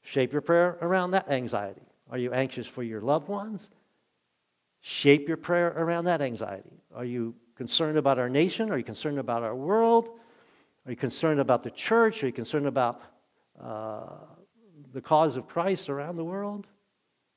Shape 0.00 0.32
your 0.32 0.40
prayer 0.40 0.78
around 0.80 1.10
that 1.10 1.30
anxiety. 1.30 1.82
Are 2.10 2.16
you 2.16 2.32
anxious 2.32 2.66
for 2.66 2.82
your 2.82 3.02
loved 3.02 3.28
ones? 3.28 3.68
Shape 4.80 5.28
your 5.28 5.36
prayer 5.36 5.74
around 5.76 6.06
that 6.06 6.22
anxiety. 6.22 6.80
Are 6.94 7.04
you 7.04 7.34
concerned 7.54 7.98
about 7.98 8.18
our 8.18 8.30
nation? 8.30 8.70
Are 8.70 8.78
you 8.78 8.84
concerned 8.84 9.18
about 9.18 9.42
our 9.42 9.54
world? 9.54 10.08
Are 10.86 10.90
you 10.90 10.96
concerned 10.96 11.38
about 11.38 11.62
the 11.62 11.70
church? 11.70 12.22
Are 12.22 12.28
you 12.28 12.32
concerned 12.32 12.66
about 12.66 13.02
uh, 13.62 14.06
the 14.94 15.02
cause 15.02 15.36
of 15.36 15.46
Christ 15.46 15.90
around 15.90 16.16
the 16.16 16.24
world? 16.24 16.66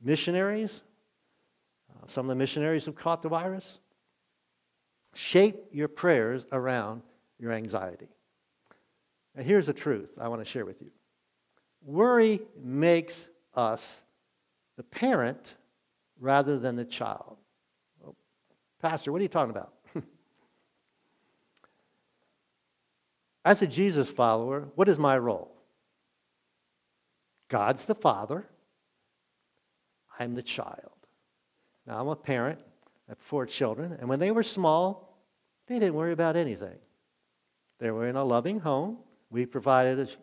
Missionaries? 0.02 0.82
Uh, 1.90 2.08
some 2.08 2.26
of 2.26 2.30
the 2.30 2.40
missionaries 2.40 2.86
have 2.86 2.96
caught 2.96 3.22
the 3.22 3.30
virus. 3.30 3.80
Shape 5.14 5.66
your 5.72 5.88
prayers 5.88 6.46
around 6.52 7.02
your 7.40 7.52
anxiety. 7.52 8.08
And 9.36 9.46
here's 9.46 9.66
the 9.66 9.74
truth 9.74 10.10
I 10.20 10.28
want 10.28 10.42
to 10.42 10.50
share 10.50 10.66
with 10.66 10.82
you 10.82 10.92
worry 11.84 12.42
makes 12.62 13.28
us 13.56 14.02
the 14.78 14.84
parent 14.84 15.56
rather 16.20 16.60
than 16.60 16.76
the 16.76 16.86
child. 16.86 17.38
Well, 18.00 18.16
Pastor, 18.82 19.12
what 19.12 19.20
are 19.20 19.24
you 19.24 19.30
talking 19.30 19.52
about? 19.52 19.74
As 23.46 23.62
a 23.62 23.68
Jesus 23.68 24.10
follower, 24.10 24.70
what 24.76 24.88
is 24.88 25.00
my 25.00 25.18
role? 25.18 25.52
God's 27.50 27.86
the 27.86 27.96
father, 27.96 28.46
I'm 30.22 30.36
the 30.36 30.44
child. 30.44 30.92
Now, 31.88 32.00
I'm 32.00 32.08
a 32.08 32.16
parent, 32.16 32.60
have 33.10 33.18
four 33.18 33.48
children, 33.48 33.98
and 34.00 34.08
when 34.08 34.20
they 34.20 34.30
were 34.30 34.44
small, 34.44 35.18
they 35.66 35.80
didn't 35.80 35.96
worry 35.96 36.12
about 36.12 36.36
anything. 36.36 36.78
They 37.80 37.90
were 37.90 38.06
in 38.06 38.16
a 38.16 38.24
loving 38.24 38.60
home. 38.60 39.00
We 39.32 39.48
provided 39.48 40.16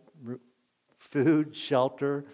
food, 0.99 1.57
shelter, 1.57 2.26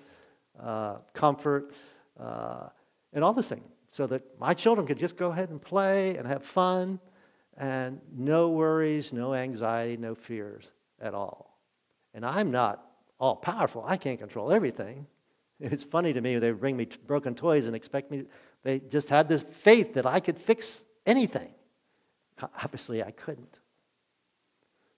uh, 0.60 0.96
comfort, 1.14 1.72
uh, 2.20 2.68
and 3.14 3.24
all 3.24 3.32
this 3.32 3.48
thing, 3.48 3.64
so 3.90 4.06
that 4.08 4.38
my 4.38 4.52
children 4.52 4.86
could 4.86 4.98
just 4.98 5.16
go 5.16 5.30
ahead 5.30 5.48
and 5.48 5.60
play 5.60 6.18
and 6.18 6.28
have 6.28 6.44
fun 6.44 7.00
and 7.56 8.00
no 8.14 8.50
worries, 8.50 9.12
no 9.12 9.32
anxiety, 9.32 9.96
no 9.96 10.14
fears 10.14 10.70
at 11.00 11.14
all. 11.14 11.58
And 12.12 12.26
I'm 12.26 12.50
not 12.50 12.84
all 13.18 13.36
powerful. 13.36 13.84
I 13.86 13.96
can't 13.96 14.18
control 14.18 14.52
everything. 14.52 15.06
It's 15.72 15.84
funny 15.84 16.12
to 16.12 16.20
me, 16.20 16.38
they 16.38 16.50
bring 16.50 16.76
me 16.76 16.88
broken 17.06 17.34
toys 17.34 17.66
and 17.66 17.74
expect 17.74 18.10
me, 18.10 18.24
they 18.62 18.80
just 18.80 19.08
had 19.08 19.28
this 19.28 19.42
faith 19.42 19.94
that 19.94 20.04
I 20.04 20.20
could 20.20 20.38
fix 20.38 20.84
anything. 21.06 21.48
Obviously, 22.62 23.02
I 23.02 23.10
couldn't. 23.12 23.58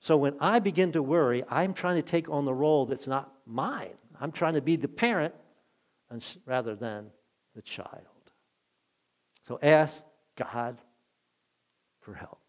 So 0.00 0.16
when 0.16 0.35
I 0.40 0.58
begin 0.58 0.92
to 0.92 1.02
worry, 1.02 1.44
I'm 1.49 1.73
trying 1.73 1.96
to 1.96 2.02
take 2.02 2.28
on 2.28 2.44
the 2.44 2.54
role 2.54 2.87
that's 2.87 3.06
not 3.06 3.32
mine. 3.46 3.94
I'm 4.20 4.32
trying 4.32 4.54
to 4.54 4.61
be 4.61 4.76
the 4.76 4.88
parent 4.88 5.35
rather 6.44 6.75
than 6.75 7.11
the 7.54 7.62
child. 7.62 7.90
So 9.46 9.58
ask 9.62 10.02
God 10.37 10.78
for 12.00 12.14
help. 12.14 12.40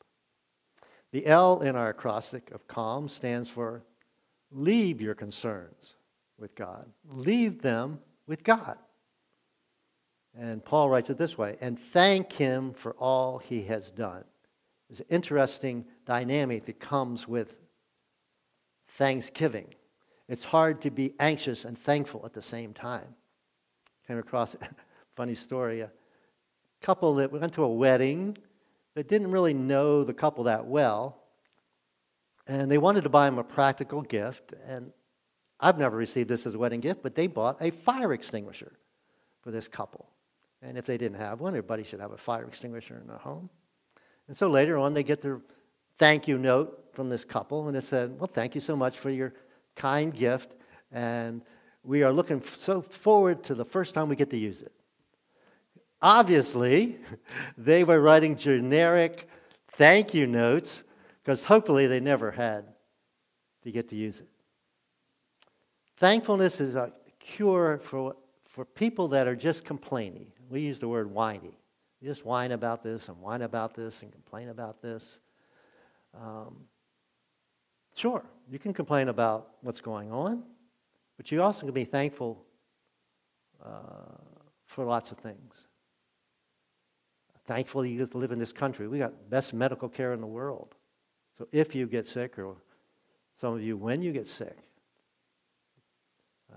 The 1.11 1.25
L 1.25 1.61
in 1.61 1.75
our 1.75 1.89
acrostic 1.89 2.51
of 2.51 2.67
calm 2.67 3.09
stands 3.09 3.49
for 3.49 3.83
leave 4.51 5.01
your 5.01 5.15
concerns 5.15 5.95
with 6.37 6.55
God. 6.55 6.85
Leave 7.09 7.61
them 7.61 7.99
with 8.27 8.43
God. 8.43 8.77
And 10.37 10.63
Paul 10.63 10.89
writes 10.89 11.09
it 11.09 11.17
this 11.17 11.37
way 11.37 11.57
and 11.61 11.79
thank 11.79 12.33
him 12.33 12.73
for 12.73 12.91
all 12.93 13.39
he 13.39 13.63
has 13.63 13.91
done. 13.91 14.23
There's 14.87 14.99
an 14.99 15.07
interesting 15.09 15.85
dynamic 16.05 16.65
that 16.65 16.79
comes 16.79 17.27
with 17.27 17.55
thanksgiving. 18.91 19.67
it's 20.27 20.45
hard 20.45 20.81
to 20.81 20.91
be 20.91 21.13
anxious 21.19 21.65
and 21.65 21.77
thankful 21.77 22.21
at 22.25 22.33
the 22.33 22.41
same 22.41 22.73
time. 22.73 23.15
Came 24.07 24.17
across 24.17 24.55
a 24.61 24.69
funny 25.15 25.35
story. 25.35 25.81
A 25.81 25.91
couple 26.81 27.15
that 27.15 27.31
went 27.31 27.53
to 27.53 27.63
a 27.63 27.69
wedding 27.69 28.37
that 28.95 29.07
didn't 29.07 29.31
really 29.31 29.53
know 29.53 30.03
the 30.03 30.13
couple 30.13 30.45
that 30.45 30.65
well, 30.65 31.21
and 32.47 32.71
they 32.71 32.77
wanted 32.77 33.03
to 33.03 33.09
buy 33.09 33.27
him 33.27 33.37
a 33.37 33.43
practical 33.43 34.01
gift. 34.01 34.53
And 34.65 34.91
I've 35.59 35.77
never 35.77 35.97
received 35.97 36.29
this 36.29 36.45
as 36.45 36.53
a 36.53 36.59
wedding 36.59 36.81
gift, 36.81 37.01
but 37.01 37.15
they 37.15 37.27
bought 37.27 37.57
a 37.61 37.71
fire 37.71 38.13
extinguisher 38.13 38.73
for 39.41 39.51
this 39.51 39.67
couple. 39.67 40.07
And 40.61 40.77
if 40.77 40.85
they 40.85 40.97
didn't 40.97 41.19
have 41.19 41.39
one, 41.39 41.53
everybody 41.53 41.83
should 41.83 41.99
have 41.99 42.11
a 42.11 42.17
fire 42.17 42.45
extinguisher 42.45 42.97
in 42.97 43.07
their 43.07 43.17
home. 43.17 43.49
And 44.27 44.35
so 44.35 44.47
later 44.47 44.77
on, 44.77 44.93
they 44.93 45.03
get 45.03 45.21
their 45.21 45.41
thank 45.97 46.27
you 46.27 46.37
note 46.37 46.89
from 46.93 47.09
this 47.09 47.23
couple, 47.23 47.67
and 47.67 47.77
it 47.77 47.81
said, 47.81 48.19
Well, 48.19 48.29
thank 48.31 48.55
you 48.55 48.61
so 48.61 48.75
much 48.75 48.97
for 48.97 49.09
your 49.09 49.33
kind 49.75 50.13
gift, 50.13 50.55
and 50.91 51.41
we 51.83 52.03
are 52.03 52.11
looking 52.11 52.43
so 52.43 52.81
forward 52.81 53.43
to 53.45 53.55
the 53.55 53.65
first 53.65 53.93
time 53.93 54.09
we 54.09 54.15
get 54.15 54.31
to 54.31 54.37
use 54.37 54.61
it. 54.61 54.73
Obviously, 56.01 56.97
they 57.57 57.83
were 57.83 57.99
writing 57.99 58.35
generic 58.35 59.27
thank 59.71 60.13
you 60.13 60.27
notes 60.27 60.83
because 61.23 61.45
hopefully 61.45 61.87
they 61.87 61.99
never 61.99 62.31
had 62.31 62.65
to 63.63 63.71
get 63.71 63.89
to 63.89 63.95
use 63.95 64.19
it. 64.19 64.27
Thankfulness 65.97 66.61
is 66.61 66.75
a 66.75 66.91
cure 67.19 67.79
for, 67.79 68.15
for 68.45 68.65
people 68.65 69.07
that 69.09 69.27
are 69.27 69.35
just 69.35 69.65
complaining. 69.65 70.27
We 70.49 70.61
use 70.61 70.79
the 70.79 70.87
word 70.87 71.11
whiny. 71.11 71.57
Just 72.03 72.23
whine 72.23 72.51
about 72.51 72.83
this 72.83 73.09
and 73.09 73.19
whine 73.19 73.41
about 73.41 73.73
this 73.73 74.03
and 74.03 74.11
complain 74.11 74.49
about 74.49 74.81
this. 74.81 75.19
Um, 76.13 76.65
sure, 77.95 78.23
you 78.49 78.59
can 78.59 78.73
complain 78.73 79.09
about 79.09 79.49
what's 79.61 79.81
going 79.81 80.11
on, 80.11 80.43
but 81.17 81.31
you 81.31 81.41
also 81.41 81.65
can 81.65 81.73
be 81.73 81.85
thankful 81.85 82.45
uh, 83.65 84.15
for 84.67 84.85
lots 84.85 85.11
of 85.11 85.17
things. 85.17 85.55
Thankful 87.47 87.85
you 87.85 88.07
live 88.13 88.31
in 88.31 88.39
this 88.39 88.51
country. 88.51 88.87
We 88.87 88.99
got 88.99 89.29
best 89.29 89.53
medical 89.53 89.89
care 89.89 90.13
in 90.13 90.21
the 90.21 90.27
world. 90.27 90.75
So 91.37 91.47
if 91.51 91.73
you 91.73 91.87
get 91.87 92.07
sick, 92.07 92.37
or 92.37 92.57
some 93.39 93.53
of 93.53 93.63
you 93.63 93.77
when 93.77 94.01
you 94.01 94.11
get 94.11 94.27
sick, 94.27 94.57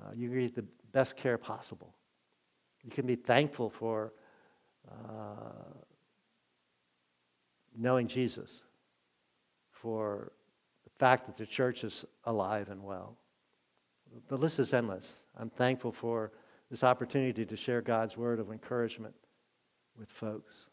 uh, 0.01 0.13
you 0.15 0.29
get 0.29 0.55
the 0.55 0.65
best 0.93 1.17
care 1.17 1.39
possible. 1.39 1.95
You 2.83 2.91
can 2.91 3.07
be 3.07 3.17
thankful 3.17 3.71
for 3.71 4.13
uh, 4.91 5.75
knowing 7.77 8.09
Jesus, 8.09 8.63
for 9.71 10.33
the 10.85 10.91
fact 10.99 11.27
that 11.27 11.37
the 11.37 11.47
church 11.47 11.85
is 11.85 12.05
alive 12.25 12.71
and 12.71 12.83
well. 12.83 13.17
The 14.29 14.37
list 14.37 14.59
is 14.59 14.73
endless. 14.73 15.15
I'm 15.37 15.51
thankful 15.51 15.93
for 15.93 16.33
this 16.71 16.83
opportunity 16.83 17.45
to 17.45 17.57
share 17.57 17.81
God's 17.81 18.17
word 18.17 18.41
of 18.41 18.51
encouragement 18.51 19.15
with 19.99 20.09
folks. 20.09 20.67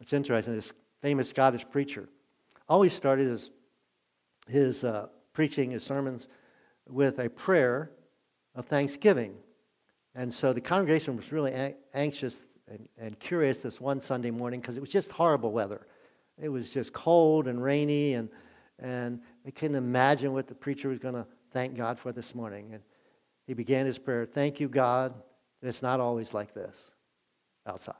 It's 0.00 0.12
interesting, 0.12 0.54
this 0.54 0.72
famous 1.00 1.30
Scottish 1.30 1.64
preacher 1.70 2.08
always 2.68 2.92
started 2.92 3.28
his, 3.28 3.50
his 4.48 4.84
uh, 4.84 5.08
preaching, 5.32 5.72
his 5.72 5.84
sermons, 5.84 6.28
with 6.88 7.18
a 7.18 7.28
prayer 7.28 7.90
of 8.54 8.66
thanksgiving. 8.66 9.34
And 10.14 10.32
so 10.32 10.52
the 10.52 10.60
congregation 10.60 11.16
was 11.16 11.32
really 11.32 11.74
anxious 11.92 12.46
and, 12.68 12.88
and 12.98 13.18
curious 13.18 13.62
this 13.62 13.80
one 13.80 14.00
Sunday 14.00 14.30
morning 14.30 14.60
because 14.60 14.76
it 14.76 14.80
was 14.80 14.90
just 14.90 15.10
horrible 15.10 15.52
weather. 15.52 15.86
It 16.40 16.48
was 16.48 16.72
just 16.72 16.92
cold 16.92 17.46
and 17.46 17.62
rainy, 17.62 18.14
and, 18.14 18.28
and 18.78 19.20
they 19.44 19.50
couldn't 19.50 19.76
imagine 19.76 20.32
what 20.32 20.48
the 20.48 20.54
preacher 20.54 20.88
was 20.88 20.98
going 20.98 21.14
to 21.14 21.26
thank 21.52 21.76
God 21.76 21.98
for 21.98 22.12
this 22.12 22.34
morning. 22.34 22.70
And 22.72 22.82
he 23.46 23.54
began 23.54 23.86
his 23.86 23.98
prayer 23.98 24.26
Thank 24.26 24.60
you, 24.60 24.68
God, 24.68 25.14
it's 25.62 25.82
not 25.82 26.00
always 26.00 26.34
like 26.34 26.54
this 26.54 26.90
outside. 27.66 27.94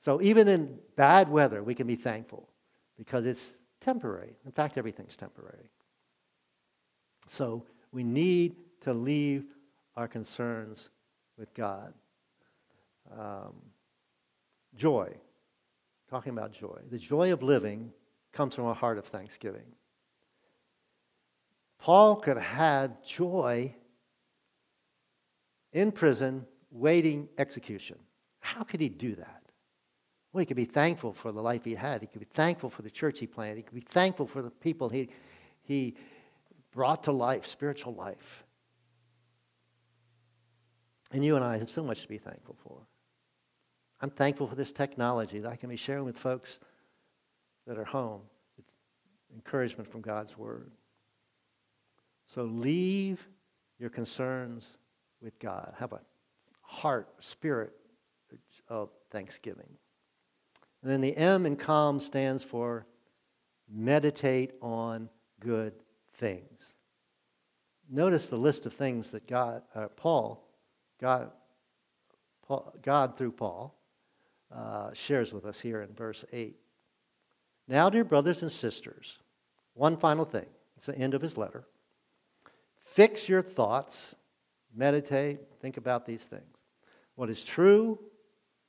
So 0.00 0.22
even 0.22 0.46
in 0.48 0.78
bad 0.96 1.28
weather, 1.28 1.62
we 1.62 1.74
can 1.74 1.86
be 1.86 1.96
thankful 1.96 2.48
because 2.96 3.26
it's 3.26 3.52
temporary. 3.80 4.36
In 4.46 4.52
fact, 4.52 4.78
everything's 4.78 5.16
temporary. 5.16 5.70
So 7.26 7.64
we 7.92 8.04
need 8.04 8.56
to 8.88 8.94
leave 8.94 9.44
our 9.96 10.08
concerns 10.08 10.90
with 11.36 11.52
God. 11.54 11.92
Um, 13.12 13.54
joy, 14.76 15.14
talking 16.10 16.32
about 16.32 16.52
joy. 16.52 16.78
The 16.90 16.98
joy 16.98 17.32
of 17.32 17.42
living 17.42 17.92
comes 18.32 18.54
from 18.54 18.66
a 18.66 18.74
heart 18.74 18.98
of 18.98 19.06
thanksgiving. 19.06 19.66
Paul 21.78 22.16
could 22.16 22.36
have 22.36 22.46
had 22.46 23.04
joy 23.04 23.74
in 25.72 25.92
prison 25.92 26.46
waiting 26.70 27.28
execution. 27.38 27.98
How 28.40 28.62
could 28.62 28.80
he 28.80 28.88
do 28.88 29.14
that? 29.14 29.42
Well, 30.32 30.40
he 30.40 30.46
could 30.46 30.56
be 30.56 30.64
thankful 30.64 31.12
for 31.12 31.32
the 31.32 31.40
life 31.40 31.64
he 31.64 31.74
had. 31.74 32.00
He 32.00 32.06
could 32.06 32.20
be 32.20 32.28
thankful 32.34 32.68
for 32.68 32.82
the 32.82 32.90
church 32.90 33.18
he 33.18 33.26
planted. 33.26 33.56
He 33.56 33.62
could 33.62 33.74
be 33.74 33.80
thankful 33.80 34.26
for 34.26 34.42
the 34.42 34.50
people 34.50 34.88
he, 34.88 35.08
he 35.62 35.96
brought 36.72 37.04
to 37.04 37.12
life, 37.12 37.46
spiritual 37.46 37.94
life. 37.94 38.44
And 41.10 41.24
you 41.24 41.36
and 41.36 41.44
I 41.44 41.58
have 41.58 41.70
so 41.70 41.82
much 41.82 42.02
to 42.02 42.08
be 42.08 42.18
thankful 42.18 42.56
for. 42.62 42.86
I'm 44.00 44.10
thankful 44.10 44.46
for 44.46 44.54
this 44.54 44.72
technology 44.72 45.40
that 45.40 45.50
I 45.50 45.56
can 45.56 45.68
be 45.68 45.76
sharing 45.76 46.04
with 46.04 46.18
folks 46.18 46.60
that 47.66 47.78
are 47.78 47.84
home. 47.84 48.22
Encouragement 49.34 49.90
from 49.90 50.00
God's 50.00 50.38
Word. 50.38 50.70
So 52.26 52.44
leave 52.44 53.26
your 53.78 53.90
concerns 53.90 54.66
with 55.22 55.38
God. 55.38 55.74
Have 55.78 55.92
a 55.92 56.00
heart, 56.62 57.08
spirit 57.20 57.72
of 58.68 58.90
thanksgiving. 59.10 59.68
And 60.82 60.90
then 60.90 61.00
the 61.00 61.16
M 61.16 61.46
in 61.46 61.56
calm 61.56 62.00
stands 62.00 62.42
for 62.42 62.86
meditate 63.70 64.52
on 64.62 65.08
good 65.40 65.72
things. 66.14 66.62
Notice 67.90 68.28
the 68.28 68.36
list 68.36 68.66
of 68.66 68.74
things 68.74 69.10
that 69.10 69.26
God, 69.26 69.62
uh, 69.74 69.88
Paul, 69.88 70.47
God, 71.00 71.30
Paul, 72.46 72.72
God 72.82 73.16
through 73.16 73.32
Paul, 73.32 73.74
uh, 74.54 74.90
shares 74.92 75.32
with 75.32 75.44
us 75.44 75.60
here 75.60 75.82
in 75.82 75.94
verse 75.94 76.24
8. 76.32 76.56
Now, 77.66 77.90
dear 77.90 78.04
brothers 78.04 78.42
and 78.42 78.50
sisters, 78.50 79.18
one 79.74 79.96
final 79.96 80.24
thing. 80.24 80.46
It's 80.76 80.86
the 80.86 80.96
end 80.96 81.14
of 81.14 81.22
his 81.22 81.36
letter. 81.36 81.64
Fix 82.84 83.28
your 83.28 83.42
thoughts, 83.42 84.14
meditate, 84.74 85.40
think 85.60 85.76
about 85.76 86.06
these 86.06 86.22
things. 86.22 86.56
What 87.16 87.28
is 87.28 87.44
true, 87.44 87.98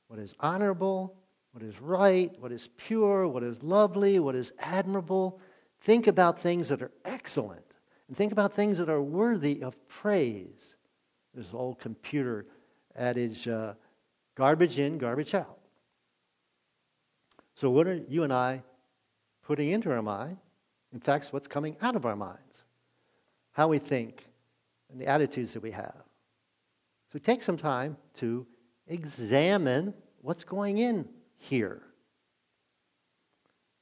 what 0.08 0.18
is 0.18 0.34
honorable, 0.40 1.16
what 1.52 1.62
is 1.62 1.80
right, 1.80 2.30
what 2.38 2.52
is 2.52 2.68
pure, 2.76 3.26
what 3.26 3.42
is 3.42 3.62
lovely, 3.62 4.18
what 4.18 4.34
is 4.34 4.52
admirable. 4.58 5.40
Think 5.80 6.06
about 6.06 6.40
things 6.40 6.68
that 6.68 6.82
are 6.82 6.92
excellent, 7.04 7.64
and 8.08 8.16
think 8.16 8.32
about 8.32 8.52
things 8.52 8.78
that 8.78 8.88
are 8.88 9.02
worthy 9.02 9.62
of 9.62 9.76
praise. 9.88 10.74
There's 11.34 11.54
old 11.54 11.78
computer 11.78 12.46
adage 12.96 13.46
uh, 13.46 13.74
garbage 14.34 14.78
in, 14.78 14.98
garbage 14.98 15.34
out. 15.34 15.58
So, 17.54 17.70
what 17.70 17.86
are 17.86 18.00
you 18.08 18.22
and 18.24 18.32
I 18.32 18.62
putting 19.42 19.70
into 19.70 19.90
our 19.90 20.02
mind? 20.02 20.38
In 20.92 21.00
fact, 21.00 21.28
what's 21.30 21.46
coming 21.46 21.76
out 21.82 21.94
of 21.94 22.04
our 22.06 22.16
minds, 22.16 22.64
how 23.52 23.68
we 23.68 23.78
think, 23.78 24.26
and 24.90 25.00
the 25.00 25.06
attitudes 25.06 25.52
that 25.54 25.62
we 25.62 25.70
have. 25.70 26.02
So, 27.12 27.18
take 27.18 27.42
some 27.42 27.56
time 27.56 27.96
to 28.14 28.46
examine 28.86 29.94
what's 30.22 30.42
going 30.42 30.78
in 30.78 31.08
here. 31.36 31.82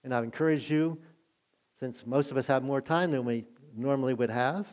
And 0.05 0.15
I've 0.15 0.25
encouraged 0.25 0.71
you, 0.71 0.99
since 1.81 2.07
most 2.07 2.31
of 2.31 2.37
us 2.37 2.47
have 2.47 2.63
more 2.63 2.81
time 2.81 3.11
than 3.11 3.25
we 3.25 3.45
normally 3.77 4.15
would 4.15 4.31
have, 4.31 4.67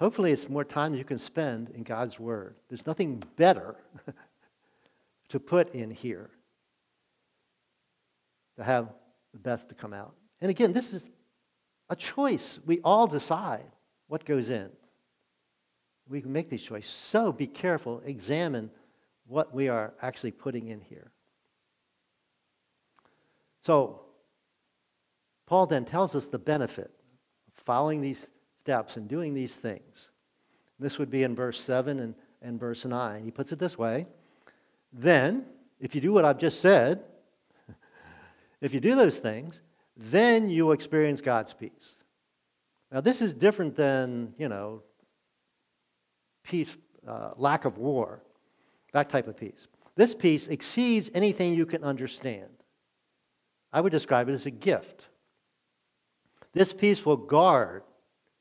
hopefully 0.00 0.32
it's 0.32 0.48
more 0.48 0.64
time 0.64 0.94
you 0.94 1.04
can 1.04 1.18
spend 1.18 1.68
in 1.70 1.82
God's 1.82 2.18
Word. 2.18 2.56
There's 2.68 2.86
nothing 2.86 3.22
better 3.36 3.76
to 5.28 5.38
put 5.38 5.74
in 5.74 5.90
here 5.90 6.30
to 8.56 8.64
have 8.64 8.88
the 9.32 9.38
best 9.38 9.68
to 9.68 9.74
come 9.74 9.92
out. 9.92 10.14
And 10.40 10.50
again, 10.50 10.72
this 10.72 10.92
is 10.94 11.06
a 11.90 11.96
choice. 11.96 12.58
We 12.64 12.80
all 12.82 13.06
decide 13.06 13.66
what 14.08 14.24
goes 14.24 14.50
in. 14.50 14.70
We 16.08 16.22
can 16.22 16.32
make 16.32 16.48
these 16.48 16.62
choices. 16.62 16.90
So 16.90 17.30
be 17.30 17.46
careful, 17.46 18.02
examine 18.04 18.70
what 19.26 19.54
we 19.54 19.68
are 19.68 19.92
actually 20.02 20.32
putting 20.32 20.68
in 20.68 20.80
here. 20.80 21.12
So, 23.62 24.00
Paul 25.46 25.66
then 25.66 25.84
tells 25.84 26.14
us 26.14 26.26
the 26.26 26.38
benefit 26.38 26.90
of 27.48 27.64
following 27.64 28.00
these 28.00 28.26
steps 28.62 28.96
in 28.96 29.06
doing 29.06 29.34
these 29.34 29.54
things. 29.54 30.10
This 30.78 30.98
would 30.98 31.10
be 31.10 31.22
in 31.22 31.34
verse 31.34 31.60
7 31.60 31.98
and, 31.98 32.14
and 32.42 32.58
verse 32.58 32.84
9. 32.84 33.24
He 33.24 33.30
puts 33.30 33.52
it 33.52 33.58
this 33.58 33.78
way 33.78 34.06
Then, 34.92 35.44
if 35.78 35.94
you 35.94 36.00
do 36.00 36.12
what 36.12 36.24
I've 36.24 36.38
just 36.38 36.60
said, 36.60 37.02
if 38.60 38.74
you 38.74 38.80
do 38.80 38.94
those 38.94 39.18
things, 39.18 39.60
then 39.96 40.48
you 40.48 40.66
will 40.66 40.72
experience 40.72 41.20
God's 41.20 41.52
peace. 41.52 41.96
Now, 42.92 43.00
this 43.00 43.20
is 43.22 43.34
different 43.34 43.76
than, 43.76 44.34
you 44.38 44.48
know, 44.48 44.82
peace, 46.42 46.76
uh, 47.06 47.30
lack 47.36 47.64
of 47.64 47.78
war, 47.78 48.22
that 48.92 49.08
type 49.08 49.28
of 49.28 49.36
peace. 49.36 49.68
This 49.94 50.14
peace 50.14 50.48
exceeds 50.48 51.10
anything 51.14 51.54
you 51.54 51.66
can 51.66 51.84
understand. 51.84 52.50
I 53.72 53.80
would 53.80 53.92
describe 53.92 54.28
it 54.28 54.32
as 54.32 54.46
a 54.46 54.50
gift. 54.50 55.06
This 56.52 56.72
peace 56.72 57.04
will 57.06 57.16
guard 57.16 57.82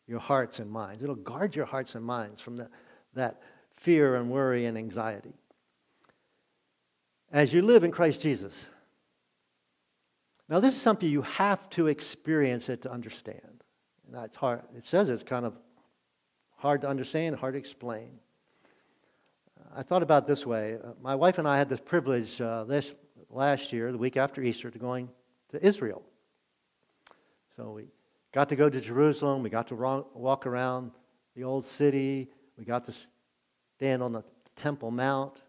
your 0.10 0.20
hearts 0.20 0.58
and 0.58 0.70
minds. 0.72 1.04
It'll 1.04 1.16
guard 1.16 1.56
your 1.56 1.66
hearts 1.66 1.94
and 1.94 2.04
minds 2.04 2.42
from 2.42 2.58
the, 2.58 2.68
that 3.14 3.42
fear 3.76 4.16
and 4.16 4.32
worry 4.32 4.66
and 4.66 4.76
anxiety. 4.76 5.34
As 7.32 7.54
you 7.54 7.62
live 7.62 7.84
in 7.84 7.92
Christ 7.92 8.22
Jesus. 8.22 8.70
Now, 10.50 10.60
this 10.60 10.76
is 10.76 10.82
something 10.82 11.08
you 11.08 11.22
have 11.22 11.70
to 11.72 11.88
experience 11.88 12.70
it 12.70 12.82
to 12.82 12.92
understand. 12.92 13.64
And 14.08 14.16
that's 14.16 14.36
hard. 14.36 14.64
It 14.76 14.84
says 14.84 15.12
it's 15.12 15.22
kind 15.22 15.46
of 15.46 15.54
hard 16.58 16.82
to 16.82 16.88
understand, 16.88 17.36
hard 17.36 17.54
to 17.54 17.60
explain. 17.60 18.20
I 19.76 19.84
thought 19.84 20.02
about 20.02 20.26
this 20.26 20.44
way. 20.44 20.80
Uh, 20.84 20.94
my 21.04 21.14
wife 21.14 21.38
and 21.38 21.48
I 21.48 21.60
had 21.60 21.70
this 21.70 21.80
privilege 21.80 22.42
uh, 22.42 22.64
this 22.64 22.96
last 23.30 23.72
year, 23.72 23.92
the 23.92 24.00
week 24.00 24.18
after 24.18 24.42
Easter, 24.42 24.72
to 24.72 24.80
going 24.80 25.08
to 25.52 25.64
Israel. 25.64 26.02
So 27.56 27.74
we 27.74 27.86
got 28.34 28.50
to 28.50 28.56
go 28.56 28.70
to 28.70 28.80
Jerusalem. 28.80 29.44
We 29.44 29.50
got 29.50 29.68
to 29.68 29.76
walk 29.76 30.46
around 30.46 30.92
the 31.36 31.44
old 31.44 31.66
city. 31.66 32.30
We 32.58 32.66
got 32.66 32.86
to 32.86 32.94
stand 33.78 34.04
on 34.04 34.12
the 34.12 34.24
Temple 34.56 34.92
Mount. 34.92 35.42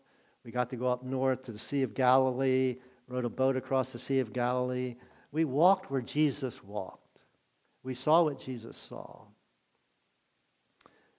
We 0.44 0.50
got 0.50 0.70
to 0.70 0.76
go 0.76 0.86
up 0.86 1.02
north 1.02 1.42
to 1.42 1.52
the 1.52 1.58
Sea 1.58 1.82
of 1.82 1.94
Galilee, 1.94 2.76
rode 3.08 3.24
a 3.24 3.28
boat 3.28 3.56
across 3.56 3.92
the 3.92 3.98
Sea 3.98 4.20
of 4.20 4.32
Galilee. 4.32 4.96
We 5.32 5.44
walked 5.44 5.90
where 5.90 6.00
Jesus 6.00 6.64
walked. 6.64 7.18
We 7.82 7.94
saw 7.94 8.22
what 8.22 8.38
Jesus 8.38 8.76
saw. 8.76 9.22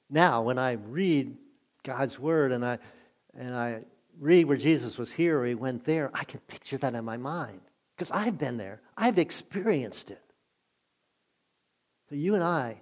Now, 0.10 0.41
when 0.41 0.58
I 0.58 0.74
read 0.74 1.38
God's 1.84 2.19
Word 2.19 2.52
and 2.52 2.65
I, 2.65 2.80
and 3.34 3.56
I 3.56 3.82
read 4.19 4.45
where 4.45 4.58
Jesus 4.58 4.97
was 4.97 5.12
here 5.12 5.39
or 5.39 5.45
he 5.45 5.56
went 5.56 5.86
there, 5.86 6.12
I 6.13 6.24
can 6.24 6.39
picture 6.41 6.78
that 6.78 6.93
in 6.95 7.06
my 7.06 7.17
mind 7.17 7.62
because 7.95 8.12
I've 8.12 8.38
been 8.38 8.58
there, 8.58 8.82
I've 8.97 9.19
experienced 9.19 10.12
it. 10.12 10.21
So, 12.12 12.17
you 12.17 12.36
and 12.36 12.43
I, 12.43 12.76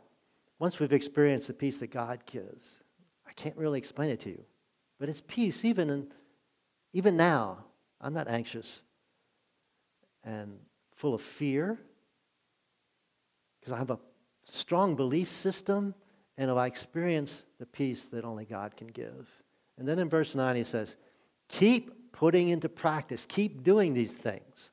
once 0.58 0.80
we've 0.80 0.92
experienced 0.92 1.46
the 1.46 1.54
peace 1.54 1.78
that 1.78 1.92
God 1.92 2.20
gives, 2.26 2.80
I 3.28 3.32
can't 3.34 3.56
really 3.56 3.78
explain 3.78 4.10
it 4.10 4.22
to 4.22 4.30
you, 4.30 4.44
but 5.00 5.08
it's 5.08 5.22
peace 5.22 5.64
even, 5.64 5.92
in, 5.92 6.08
even 6.94 7.16
now. 7.16 7.60
I'm 8.02 8.16
not 8.16 8.28
anxious 8.28 8.82
and 10.24 10.58
full 10.96 11.14
of 11.14 11.22
fear 11.22 11.78
because 13.60 13.72
I 13.72 13.78
have 13.78 13.92
a 13.92 14.00
strong 14.46 14.96
belief 14.96 15.30
system 15.30 15.94
and 16.36 16.50
if 16.50 16.58
I 16.58 16.66
experience 16.66 17.44
the 17.60 17.68
peace 17.68 18.06
that 18.06 18.26
only 18.26 18.46
God 18.46 18.76
can 18.76 18.88
give. 18.88 19.30
And 19.78 19.88
then 19.88 20.00
in 20.00 20.10
verse 20.10 20.34
9, 20.34 20.56
he 20.56 20.64
says, 20.64 20.96
Keep 21.50 22.14
putting 22.14 22.50
into 22.50 22.68
practice, 22.68 23.28
keep 23.28 23.62
doing 23.62 23.94
these 23.94 24.12
things. 24.12 24.72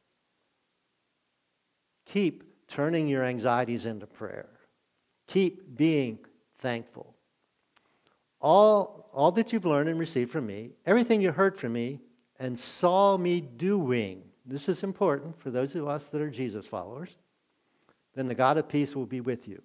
Keep 2.07 2.46
turning 2.68 3.09
your 3.09 3.24
anxieties 3.24 3.87
into 3.87 4.07
prayer. 4.07 4.48
Keep 5.26 5.76
being 5.76 6.18
thankful. 6.59 7.14
All, 8.40 9.09
all 9.12 9.33
that 9.33 9.52
you've 9.52 9.64
learned 9.64 9.88
and 9.88 9.98
received 9.98 10.31
from 10.31 10.46
me, 10.46 10.70
everything 10.85 11.20
you 11.20 11.33
heard 11.33 11.59
from 11.59 11.72
me 11.72 12.00
and 12.38 12.59
saw 12.59 13.16
me 13.16 13.40
doing, 13.40 14.22
this 14.44 14.68
is 14.68 14.83
important 14.83 15.40
for 15.40 15.50
those 15.50 15.74
of 15.74 15.88
us 15.88 16.09
that 16.09 16.20
are 16.20 16.31
Jesus 16.31 16.66
followers, 16.66 17.16
then 18.14 18.29
the 18.29 18.35
God 18.35 18.57
of 18.57 18.68
peace 18.68 18.94
will 18.94 19.07
be 19.07 19.20
with 19.20 19.48
you. 19.48 19.62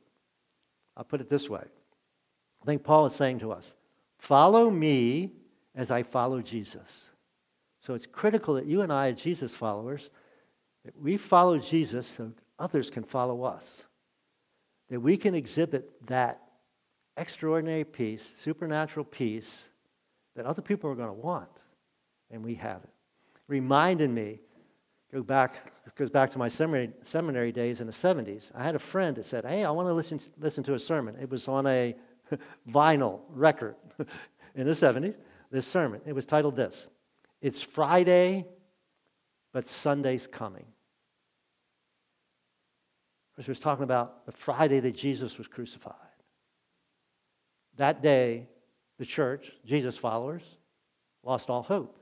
I'll 0.96 1.04
put 1.04 1.22
it 1.22 1.30
this 1.30 1.50
way 1.50 1.64
I 2.62 2.66
think 2.66 2.84
Paul 2.84 3.06
is 3.08 3.16
saying 3.16 3.40
to 3.40 3.52
us, 3.52 3.74
follow 4.18 4.70
me 4.70 5.32
as 5.76 5.90
I 5.92 6.04
follow 6.04 6.42
Jesus. 6.42 7.10
So 7.80 7.94
it's 7.96 8.06
critical 8.06 8.56
that 8.56 8.66
you 8.68 8.82
and 8.82 8.94
I, 8.94 9.10
as 9.10 9.22
Jesus 9.22 9.56
followers, 9.56 10.12
that 10.86 11.00
we 11.00 11.18
follow 11.18 11.58
Jesus 11.58 12.08
so 12.08 12.32
others 12.62 12.90
can 12.90 13.04
follow 13.04 13.44
us. 13.44 13.86
That 14.90 15.00
we 15.00 15.18
can 15.18 15.36
exhibit 15.36 16.08
that 16.08 16.42
extraordinary 17.18 17.84
peace, 17.84 18.34
supernatural 18.42 19.06
peace 19.06 19.64
that 20.36 20.46
other 20.46 20.62
people 20.62 20.90
are 20.90 20.96
going 20.96 21.10
to 21.10 21.14
want, 21.14 21.50
and 22.30 22.44
we 22.44 22.56
have 22.56 22.84
it. 22.84 22.90
Reminded 23.48 24.10
me, 24.10 24.40
go 25.12 25.22
back, 25.22 25.72
goes 25.96 26.10
back 26.10 26.30
to 26.32 26.38
my 26.38 26.48
seminary, 26.48 26.92
seminary 27.02 27.52
days 27.52 27.82
in 27.82 27.88
the 27.88 27.94
70s. 27.94 28.52
I 28.56 28.64
had 28.64 28.76
a 28.76 28.80
friend 28.80 29.18
that 29.18 29.26
said, 29.26 29.46
Hey, 29.46 29.66
I 29.66 29.72
want 29.72 29.88
to 29.88 29.94
listen, 29.94 30.22
listen 30.40 30.64
to 30.66 30.74
a 30.76 30.80
sermon. 30.80 31.18
It 31.20 31.30
was 31.30 31.48
on 31.48 31.68
a 31.68 31.96
vinyl 32.70 33.22
record 33.30 33.76
in 34.56 34.68
the 34.68 34.74
70s, 34.74 35.18
this 35.52 35.68
sermon. 35.68 36.02
It 36.06 36.14
was 36.14 36.26
titled 36.26 36.56
this 36.56 36.88
It's 37.42 37.62
Friday, 37.62 38.46
but 39.52 39.68
Sunday's 39.68 40.28
coming. 40.28 40.66
He 43.46 43.52
was 43.52 43.60
talking 43.60 43.84
about 43.84 44.26
the 44.26 44.32
Friday 44.32 44.80
that 44.80 44.96
Jesus 44.96 45.38
was 45.38 45.48
crucified. 45.48 45.96
That 47.78 48.02
day, 48.02 48.48
the 48.98 49.06
church, 49.06 49.52
Jesus 49.66 49.98
followers, 49.98 50.44
lost 51.24 51.50
all 51.50 51.64
hope. 51.64 51.98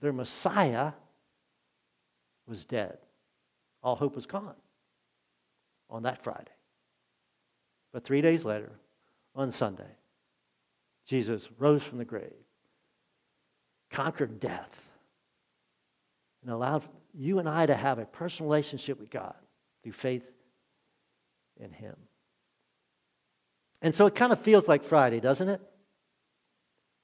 Their 0.00 0.12
Messiah 0.12 0.92
was 2.46 2.64
dead. 2.64 2.98
All 3.82 3.96
hope 3.96 4.16
was 4.16 4.26
gone 4.26 4.56
on 5.88 6.02
that 6.02 6.22
Friday. 6.22 6.50
But 7.92 8.04
three 8.04 8.20
days 8.20 8.44
later, 8.44 8.72
on 9.38 9.52
Sunday. 9.52 9.96
Jesus 11.06 11.48
rose 11.58 11.82
from 11.82 11.98
the 11.98 12.04
grave, 12.04 12.32
conquered 13.90 14.40
death, 14.40 14.76
and 16.42 16.50
allowed 16.50 16.82
you 17.14 17.38
and 17.38 17.48
I 17.48 17.64
to 17.64 17.74
have 17.74 17.98
a 17.98 18.04
personal 18.04 18.50
relationship 18.50 19.00
with 19.00 19.10
God 19.10 19.34
through 19.82 19.92
faith 19.92 20.30
in 21.60 21.72
Him. 21.72 21.96
And 23.80 23.94
so 23.94 24.06
it 24.06 24.14
kind 24.14 24.32
of 24.32 24.40
feels 24.40 24.66
like 24.68 24.84
Friday, 24.84 25.20
doesn't 25.20 25.48
it? 25.48 25.60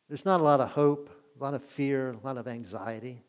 There's 0.09 0.25
not 0.25 0.41
a 0.41 0.45
lot 0.45 0.61
of 0.61 0.71
hope, 0.71 1.11
a 1.39 1.43
lot 1.43 1.55
of 1.55 1.63
fear, 1.63 2.11
a 2.11 2.27
lot 2.27 2.37
of 2.37 2.49
anxiety. 2.49 3.23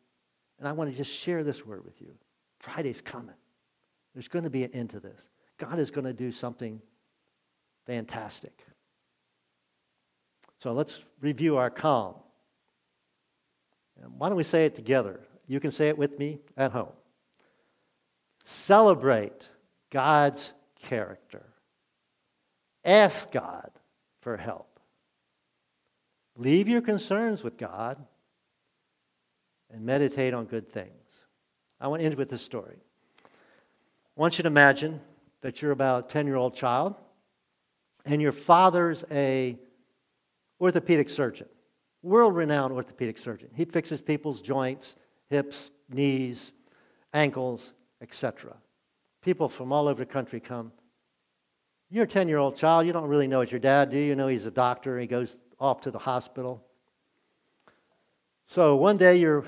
And 0.59 0.67
I 0.67 0.71
want 0.71 0.89
to 0.89 0.95
just 0.95 1.11
share 1.11 1.43
this 1.43 1.65
word 1.65 1.85
with 1.85 2.01
you. 2.01 2.13
Friday's 2.59 3.01
coming. 3.01 3.35
There's 4.13 4.27
going 4.27 4.43
to 4.43 4.49
be 4.49 4.63
an 4.63 4.71
end 4.73 4.91
to 4.91 4.99
this. 4.99 5.29
God 5.57 5.79
is 5.79 5.91
going 5.91 6.05
to 6.05 6.13
do 6.13 6.31
something 6.31 6.81
fantastic. 7.85 8.65
So 10.59 10.73
let's 10.73 11.01
review 11.21 11.57
our 11.57 11.69
calm. 11.69 12.15
why 14.17 14.29
don't 14.29 14.37
we 14.37 14.43
say 14.43 14.65
it 14.65 14.75
together? 14.75 15.19
You 15.47 15.59
can 15.59 15.71
say 15.71 15.89
it 15.89 15.97
with 15.97 16.17
me 16.17 16.39
at 16.57 16.71
home. 16.71 16.93
Celebrate 18.43 19.49
God's 19.91 20.53
character. 20.85 21.43
Ask 22.83 23.31
God 23.31 23.71
for 24.21 24.37
help. 24.37 24.79
Leave 26.37 26.67
your 26.67 26.81
concerns 26.81 27.43
with 27.43 27.57
God 27.57 27.97
and 29.73 29.85
meditate 29.85 30.33
on 30.33 30.45
good 30.45 30.69
things. 30.71 30.91
I 31.79 31.87
want 31.87 32.01
to 32.01 32.05
end 32.05 32.15
with 32.15 32.29
this 32.29 32.41
story. 32.41 32.77
I 33.25 34.21
want 34.21 34.37
you 34.37 34.43
to 34.43 34.47
imagine 34.47 35.01
that 35.41 35.61
you're 35.61 35.71
about 35.71 36.05
a 36.05 36.07
10 36.07 36.27
year 36.27 36.35
old 36.35 36.55
child 36.55 36.95
and 38.05 38.21
your 38.21 38.31
father's 38.31 39.03
a 39.11 39.57
orthopedic 40.61 41.09
surgeon, 41.09 41.47
world 42.01 42.35
renowned 42.35 42.73
orthopedic 42.73 43.17
surgeon. 43.17 43.49
He 43.53 43.65
fixes 43.65 44.01
people's 44.01 44.41
joints, 44.41 44.95
hips, 45.29 45.71
knees, 45.89 46.53
ankles, 47.13 47.73
etc. 48.01 48.55
People 49.25 49.49
from 49.49 49.73
all 49.73 49.87
over 49.87 50.05
the 50.05 50.11
country 50.11 50.39
come. 50.39 50.71
You're 51.89 52.05
a 52.05 52.07
10 52.07 52.27
year 52.27 52.37
old 52.37 52.55
child, 52.55 52.87
you 52.87 52.93
don't 52.93 53.07
really 53.07 53.27
know 53.27 53.41
it's 53.41 53.51
your 53.51 53.59
dad, 53.59 53.89
do 53.89 53.97
you? 53.97 54.03
You 54.05 54.15
know 54.15 54.27
he's 54.27 54.45
a 54.45 54.51
doctor, 54.51 54.97
he 54.97 55.07
goes 55.07 55.35
off 55.59 55.81
to 55.81 55.91
the 55.91 55.99
hospital. 55.99 56.63
So 58.45 58.75
one 58.75 58.95
day 58.95 59.17
you're, 59.17 59.43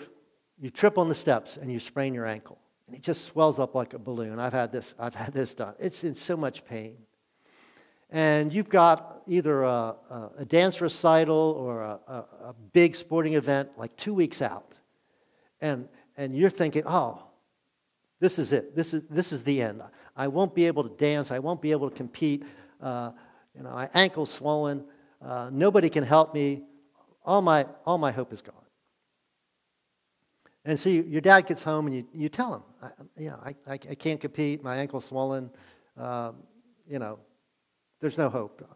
you 0.59 0.69
trip 0.69 0.97
on 0.97 1.07
the 1.07 1.15
steps 1.15 1.57
and 1.57 1.71
you 1.71 1.79
sprain 1.79 2.13
your 2.13 2.25
ankle. 2.25 2.57
And 2.87 2.95
it 2.95 3.03
just 3.03 3.25
swells 3.25 3.59
up 3.59 3.75
like 3.75 3.93
a 3.93 3.99
balloon. 3.99 4.39
I've 4.39 4.53
had 4.53 4.71
this, 4.71 4.95
I've 4.97 5.15
had 5.15 5.31
this 5.31 5.53
done. 5.53 5.75
It's 5.79 6.03
in 6.03 6.13
so 6.13 6.35
much 6.35 6.65
pain 6.65 6.97
and 8.09 8.53
you've 8.53 8.69
got 8.69 9.21
either 9.27 9.63
a, 9.63 9.95
a 10.37 10.45
dance 10.45 10.79
recital 10.81 11.55
or 11.57 11.81
a, 11.81 11.99
a, 12.07 12.13
a, 12.49 12.55
big 12.71 12.95
sporting 12.95 13.33
event 13.33 13.69
like 13.77 13.95
two 13.97 14.13
weeks 14.13 14.41
out, 14.41 14.73
and, 15.59 15.89
and 16.15 16.33
you're 16.33 16.49
thinking, 16.49 16.83
oh, 16.85 17.21
this 18.19 18.39
is 18.39 18.51
it. 18.51 18.75
This 18.75 18.93
is, 18.93 19.03
this 19.09 19.31
is 19.31 19.43
the 19.43 19.61
end. 19.61 19.81
I 20.15 20.27
won't 20.27 20.55
be 20.55 20.65
able 20.65 20.83
to 20.87 20.95
dance. 20.97 21.31
I 21.31 21.39
won't 21.39 21.61
be 21.61 21.71
able 21.71 21.89
to 21.89 21.95
compete. 21.95 22.43
Uh, 22.81 23.11
you 23.55 23.63
know, 23.63 23.71
my 23.71 23.89
ankle's 23.93 24.31
swollen. 24.31 24.83
Uh, 25.21 25.49
nobody 25.51 25.89
can 25.89 26.03
help 26.03 26.33
me. 26.33 26.63
All 27.23 27.41
my, 27.41 27.67
all 27.85 27.97
my 27.97 28.11
hope 28.11 28.33
is 28.33 28.41
gone. 28.41 28.55
And 30.65 30.79
so 30.79 30.89
you, 30.89 31.03
your 31.03 31.21
dad 31.21 31.47
gets 31.47 31.63
home 31.63 31.87
and 31.87 31.95
you, 31.95 32.05
you 32.13 32.29
tell 32.29 32.55
him, 32.55 32.63
I, 32.81 32.89
you 33.21 33.29
know, 33.29 33.39
I, 33.43 33.55
I, 33.67 33.73
I 33.73 33.95
can't 33.95 34.19
compete. 34.19 34.63
My 34.63 34.77
ankle's 34.77 35.05
swollen. 35.05 35.49
Uh, 35.97 36.33
you 36.89 36.99
know, 36.99 37.19
there's 38.01 38.17
no 38.17 38.29
hope. 38.29 38.67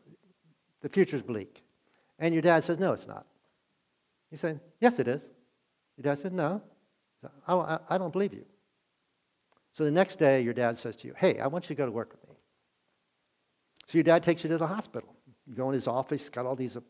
The 0.81 0.89
future's 0.89 1.21
bleak. 1.21 1.63
And 2.17 2.33
your 2.33 2.41
dad 2.41 2.63
says, 2.63 2.79
No, 2.79 2.93
it's 2.93 3.07
not. 3.07 3.25
You 4.31 4.37
say, 4.37 4.59
Yes, 4.79 4.99
it 4.99 5.07
is. 5.07 5.21
Your 5.97 6.03
dad 6.03 6.19
said, 6.19 6.33
No. 6.33 6.61
I 7.47 7.79
I 7.89 7.97
don't 7.97 8.13
believe 8.13 8.33
you. 8.33 8.45
So 9.73 9.83
the 9.85 9.91
next 9.91 10.17
day, 10.17 10.41
your 10.41 10.53
dad 10.53 10.77
says 10.77 10.95
to 10.97 11.07
you, 11.07 11.13
Hey, 11.17 11.39
I 11.39 11.47
want 11.47 11.65
you 11.65 11.75
to 11.75 11.77
go 11.77 11.85
to 11.85 11.91
work 11.91 12.11
with 12.11 12.29
me. 12.29 12.35
So 13.87 13.97
your 13.97 14.03
dad 14.03 14.23
takes 14.23 14.43
you 14.43 14.49
to 14.49 14.57
the 14.57 14.67
hospital. 14.67 15.15
You 15.47 15.55
go 15.55 15.67
in 15.69 15.73
his 15.73 15.87
office, 15.87 16.29
got 16.29 16.45
all 16.45 16.55
these 16.55 16.77
uh, 16.77 16.81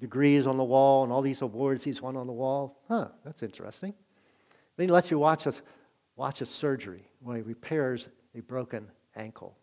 degrees 0.00 0.46
on 0.46 0.56
the 0.56 0.64
wall 0.64 1.04
and 1.04 1.12
all 1.12 1.22
these 1.22 1.42
awards 1.42 1.84
he's 1.84 2.02
won 2.02 2.16
on 2.16 2.26
the 2.26 2.32
wall. 2.32 2.82
Huh, 2.88 3.08
that's 3.24 3.42
interesting. 3.42 3.94
Then 4.76 4.88
he 4.88 4.92
lets 4.92 5.10
you 5.10 5.18
watch 5.18 5.46
a, 5.46 5.54
watch 6.16 6.40
a 6.40 6.46
surgery 6.46 7.08
where 7.20 7.36
he 7.36 7.42
repairs 7.42 8.08
a 8.34 8.40
broken 8.40 8.88
ankle. 9.14 9.56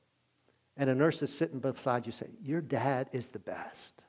And 0.75 0.89
a 0.89 0.95
nurse 0.95 1.21
is 1.21 1.35
sitting 1.35 1.59
beside 1.59 2.05
you 2.05 2.11
saying, 2.11 2.33
Your 2.41 2.61
dad 2.61 3.09
is 3.11 3.27
the 3.27 3.39
best. 3.39 4.01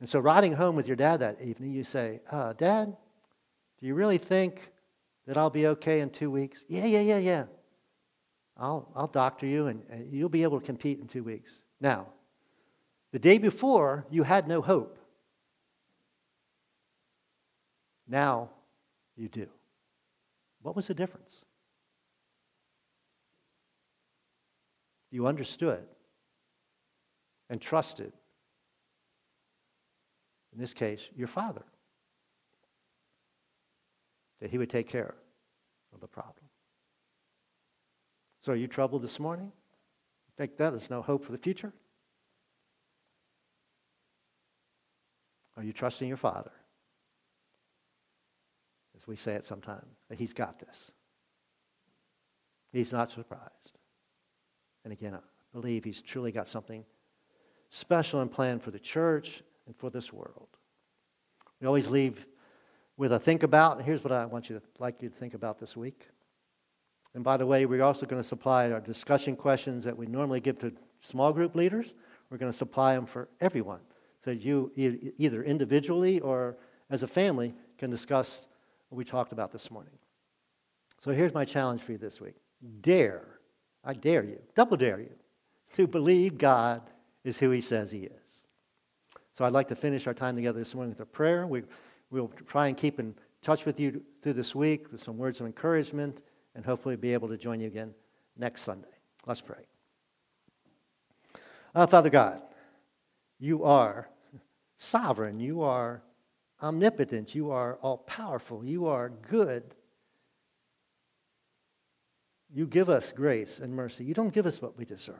And 0.00 0.08
so, 0.08 0.18
riding 0.18 0.52
home 0.52 0.76
with 0.76 0.86
your 0.86 0.96
dad 0.96 1.20
that 1.20 1.40
evening, 1.40 1.72
you 1.72 1.84
say, 1.84 2.20
uh, 2.30 2.52
Dad, 2.52 2.96
do 3.80 3.86
you 3.86 3.94
really 3.94 4.18
think 4.18 4.70
that 5.26 5.36
I'll 5.36 5.50
be 5.50 5.66
okay 5.68 6.00
in 6.00 6.10
two 6.10 6.30
weeks? 6.30 6.64
Yeah, 6.68 6.84
yeah, 6.84 7.00
yeah, 7.00 7.18
yeah. 7.18 7.44
I'll, 8.56 8.90
I'll 8.94 9.08
doctor 9.08 9.46
you 9.46 9.66
and, 9.66 9.82
and 9.90 10.12
you'll 10.12 10.28
be 10.28 10.42
able 10.42 10.60
to 10.60 10.64
compete 10.64 10.98
in 11.00 11.06
two 11.06 11.22
weeks. 11.22 11.50
Now, 11.80 12.06
the 13.12 13.18
day 13.18 13.38
before, 13.38 14.06
you 14.10 14.22
had 14.22 14.48
no 14.48 14.62
hope. 14.62 14.98
Now 18.08 18.50
you 19.16 19.28
do. 19.28 19.46
What 20.62 20.76
was 20.76 20.86
the 20.86 20.94
difference? 20.94 21.42
You 25.10 25.26
understood 25.26 25.84
and 27.48 27.60
trusted, 27.60 28.12
in 30.52 30.60
this 30.60 30.74
case, 30.74 31.08
your 31.16 31.28
father, 31.28 31.62
that 34.40 34.50
he 34.50 34.58
would 34.58 34.70
take 34.70 34.88
care 34.88 35.14
of 35.94 36.00
the 36.00 36.06
problem. 36.06 36.44
So, 38.40 38.52
are 38.52 38.56
you 38.56 38.68
troubled 38.68 39.02
this 39.02 39.18
morning? 39.18 39.52
Think 40.36 40.56
that 40.58 40.70
there's 40.70 40.90
no 40.90 41.02
hope 41.02 41.24
for 41.24 41.32
the 41.32 41.38
future? 41.38 41.72
Are 45.56 45.64
you 45.64 45.72
trusting 45.72 46.06
your 46.06 46.18
Father? 46.18 46.52
As 48.96 49.06
we 49.06 49.16
say 49.16 49.34
it 49.34 49.46
sometimes, 49.46 49.86
that 50.08 50.18
He's 50.18 50.32
got 50.32 50.58
this. 50.58 50.92
He's 52.72 52.92
not 52.92 53.10
surprised. 53.10 53.78
And 54.84 54.92
again, 54.92 55.14
I 55.14 55.20
believe 55.52 55.84
He's 55.84 56.02
truly 56.02 56.30
got 56.30 56.46
something 56.46 56.84
special 57.70 58.20
and 58.20 58.30
planned 58.30 58.62
for 58.62 58.70
the 58.70 58.78
church 58.78 59.42
and 59.66 59.74
for 59.76 59.90
this 59.90 60.12
world. 60.12 60.48
We 61.60 61.66
always 61.66 61.88
leave 61.88 62.26
with 62.96 63.12
a 63.12 63.18
think 63.18 63.42
about. 63.42 63.82
Here's 63.82 64.02
what 64.02 64.12
I 64.12 64.24
want 64.26 64.48
you 64.48 64.56
to 64.56 64.62
like 64.78 65.02
you 65.02 65.08
to 65.08 65.14
think 65.14 65.34
about 65.34 65.58
this 65.58 65.76
week. 65.76 66.08
And 67.14 67.24
by 67.24 67.36
the 67.36 67.46
way, 67.46 67.64
we're 67.66 67.82
also 67.82 68.06
going 68.06 68.20
to 68.20 68.28
supply 68.28 68.70
our 68.70 68.80
discussion 68.80 69.36
questions 69.36 69.84
that 69.84 69.96
we 69.96 70.06
normally 70.06 70.40
give 70.40 70.58
to 70.58 70.72
small 71.00 71.32
group 71.32 71.54
leaders. 71.54 71.94
We're 72.30 72.38
going 72.38 72.52
to 72.52 72.56
supply 72.56 72.94
them 72.94 73.06
for 73.06 73.28
everyone. 73.40 73.80
So 74.24 74.32
you 74.32 74.72
either 74.76 75.42
individually 75.42 76.20
or 76.20 76.56
as 76.90 77.02
a 77.02 77.08
family 77.08 77.54
can 77.78 77.90
discuss 77.90 78.42
what 78.88 78.98
we 78.98 79.04
talked 79.04 79.32
about 79.32 79.52
this 79.52 79.70
morning. 79.70 79.92
So 80.98 81.12
here's 81.12 81.32
my 81.32 81.44
challenge 81.44 81.82
for 81.82 81.92
you 81.92 81.98
this 81.98 82.20
week. 82.20 82.34
Dare, 82.80 83.22
I 83.84 83.94
dare 83.94 84.24
you, 84.24 84.40
double 84.54 84.76
dare 84.76 84.98
you, 85.00 85.12
to 85.74 85.86
believe 85.86 86.38
God 86.38 86.82
is 87.24 87.38
who 87.38 87.50
he 87.50 87.60
says 87.60 87.90
he 87.90 88.00
is. 88.00 88.22
So 89.34 89.44
I'd 89.44 89.52
like 89.52 89.68
to 89.68 89.76
finish 89.76 90.06
our 90.06 90.14
time 90.14 90.34
together 90.36 90.58
this 90.58 90.74
morning 90.74 90.90
with 90.90 91.00
a 91.00 91.06
prayer. 91.06 91.46
We, 91.46 91.62
we'll 92.10 92.30
try 92.46 92.68
and 92.68 92.76
keep 92.76 92.98
in 93.00 93.14
touch 93.42 93.64
with 93.64 93.78
you 93.78 94.02
through 94.22 94.34
this 94.34 94.54
week 94.54 94.90
with 94.90 95.02
some 95.02 95.16
words 95.16 95.40
of 95.40 95.46
encouragement 95.46 96.22
and 96.54 96.64
hopefully 96.64 96.96
be 96.96 97.12
able 97.12 97.28
to 97.28 97.36
join 97.36 97.60
you 97.60 97.66
again 97.66 97.94
next 98.36 98.62
Sunday. 98.62 98.88
Let's 99.26 99.40
pray. 99.40 99.66
Uh, 101.74 101.86
Father 101.86 102.10
God, 102.10 102.40
you 103.38 103.64
are 103.64 104.08
sovereign, 104.76 105.38
you 105.40 105.62
are 105.62 106.02
omnipotent, 106.62 107.34
you 107.34 107.50
are 107.50 107.76
all 107.82 107.98
powerful, 107.98 108.64
you 108.64 108.86
are 108.86 109.10
good. 109.10 109.62
You 112.54 112.66
give 112.66 112.88
us 112.88 113.12
grace 113.12 113.58
and 113.58 113.74
mercy. 113.74 114.04
You 114.04 114.14
don't 114.14 114.32
give 114.32 114.46
us 114.46 114.62
what 114.62 114.78
we 114.78 114.84
deserve. 114.84 115.16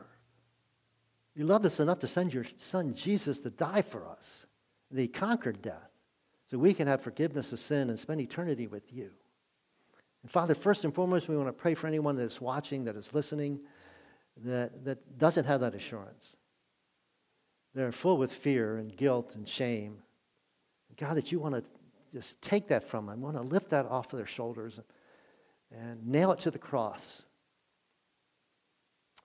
You 1.35 1.45
loved 1.45 1.65
us 1.67 1.79
enough 1.79 1.99
to 1.99 2.07
send 2.07 2.33
your 2.33 2.45
son 2.57 2.95
Jesus 2.95 3.39
to 3.41 3.51
die 3.51 3.83
for 3.83 4.07
us. 4.07 4.47
And 4.89 4.97
he 4.97 5.07
conquered 5.07 5.61
death 5.61 5.86
so 6.49 6.57
we 6.57 6.73
can 6.73 6.87
have 6.87 7.01
forgiveness 7.01 7.51
of 7.51 7.59
sin 7.59 7.89
and 7.89 7.99
spend 7.99 8.21
eternity 8.21 8.67
with 8.67 8.93
you. 8.93 9.11
And 10.23 10.31
Father, 10.31 10.55
first 10.55 10.83
and 10.83 10.93
foremost, 10.93 11.27
we 11.27 11.37
want 11.37 11.49
to 11.49 11.53
pray 11.53 11.73
for 11.73 11.87
anyone 11.87 12.15
that 12.15 12.23
is 12.23 12.41
watching, 12.41 12.85
that 12.85 12.95
is 12.95 13.13
listening, 13.13 13.59
that, 14.45 14.85
that 14.85 15.17
doesn't 15.17 15.45
have 15.45 15.61
that 15.61 15.75
assurance. 15.75 16.35
They're 17.73 17.91
full 17.91 18.17
with 18.17 18.31
fear 18.31 18.77
and 18.77 18.95
guilt 18.95 19.35
and 19.35 19.47
shame. 19.47 19.99
God, 20.97 21.15
that 21.15 21.31
you 21.31 21.39
want 21.39 21.55
to 21.55 21.63
just 22.13 22.41
take 22.41 22.69
that 22.69 22.87
from 22.87 23.05
them, 23.05 23.21
want 23.21 23.35
to 23.35 23.43
lift 23.43 23.69
that 23.69 23.85
off 23.85 24.11
of 24.13 24.17
their 24.17 24.25
shoulders 24.25 24.79
and, 25.71 25.81
and 25.81 26.07
nail 26.07 26.31
it 26.31 26.39
to 26.39 26.51
the 26.51 26.57
cross. 26.57 27.23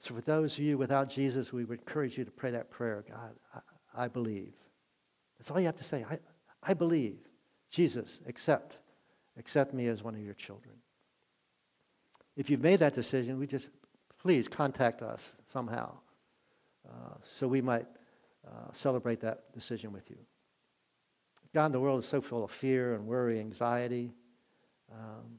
So, 0.00 0.14
for 0.14 0.20
those 0.20 0.54
of 0.54 0.58
you 0.64 0.76
without 0.76 1.08
Jesus, 1.08 1.52
we 1.52 1.64
would 1.64 1.78
encourage 1.78 2.18
you 2.18 2.24
to 2.24 2.30
pray 2.30 2.50
that 2.50 2.70
prayer 2.70 3.04
God, 3.08 3.36
I, 3.54 4.04
I 4.04 4.08
believe. 4.08 4.52
That's 5.38 5.50
all 5.50 5.60
you 5.60 5.66
have 5.66 5.76
to 5.76 5.84
say. 5.84 6.04
I, 6.08 6.18
I 6.62 6.74
believe. 6.74 7.18
Jesus, 7.70 8.20
accept. 8.26 8.78
Accept 9.38 9.72
me 9.72 9.86
as 9.88 10.02
one 10.02 10.14
of 10.14 10.20
your 10.20 10.34
children. 10.34 10.74
If 12.36 12.50
you've 12.50 12.62
made 12.62 12.80
that 12.80 12.94
decision, 12.94 13.38
we 13.38 13.46
just 13.46 13.70
please 14.18 14.46
contact 14.46 15.02
us 15.02 15.34
somehow 15.46 15.94
uh, 16.88 17.14
so 17.38 17.48
we 17.48 17.60
might 17.60 17.86
uh, 18.46 18.72
celebrate 18.72 19.20
that 19.20 19.52
decision 19.52 19.92
with 19.92 20.08
you. 20.10 20.18
God, 21.54 21.72
the 21.72 21.80
world 21.80 22.02
is 22.02 22.08
so 22.08 22.20
full 22.20 22.44
of 22.44 22.50
fear 22.50 22.94
and 22.94 23.06
worry, 23.06 23.38
anxiety. 23.38 24.12
Um, 24.90 25.38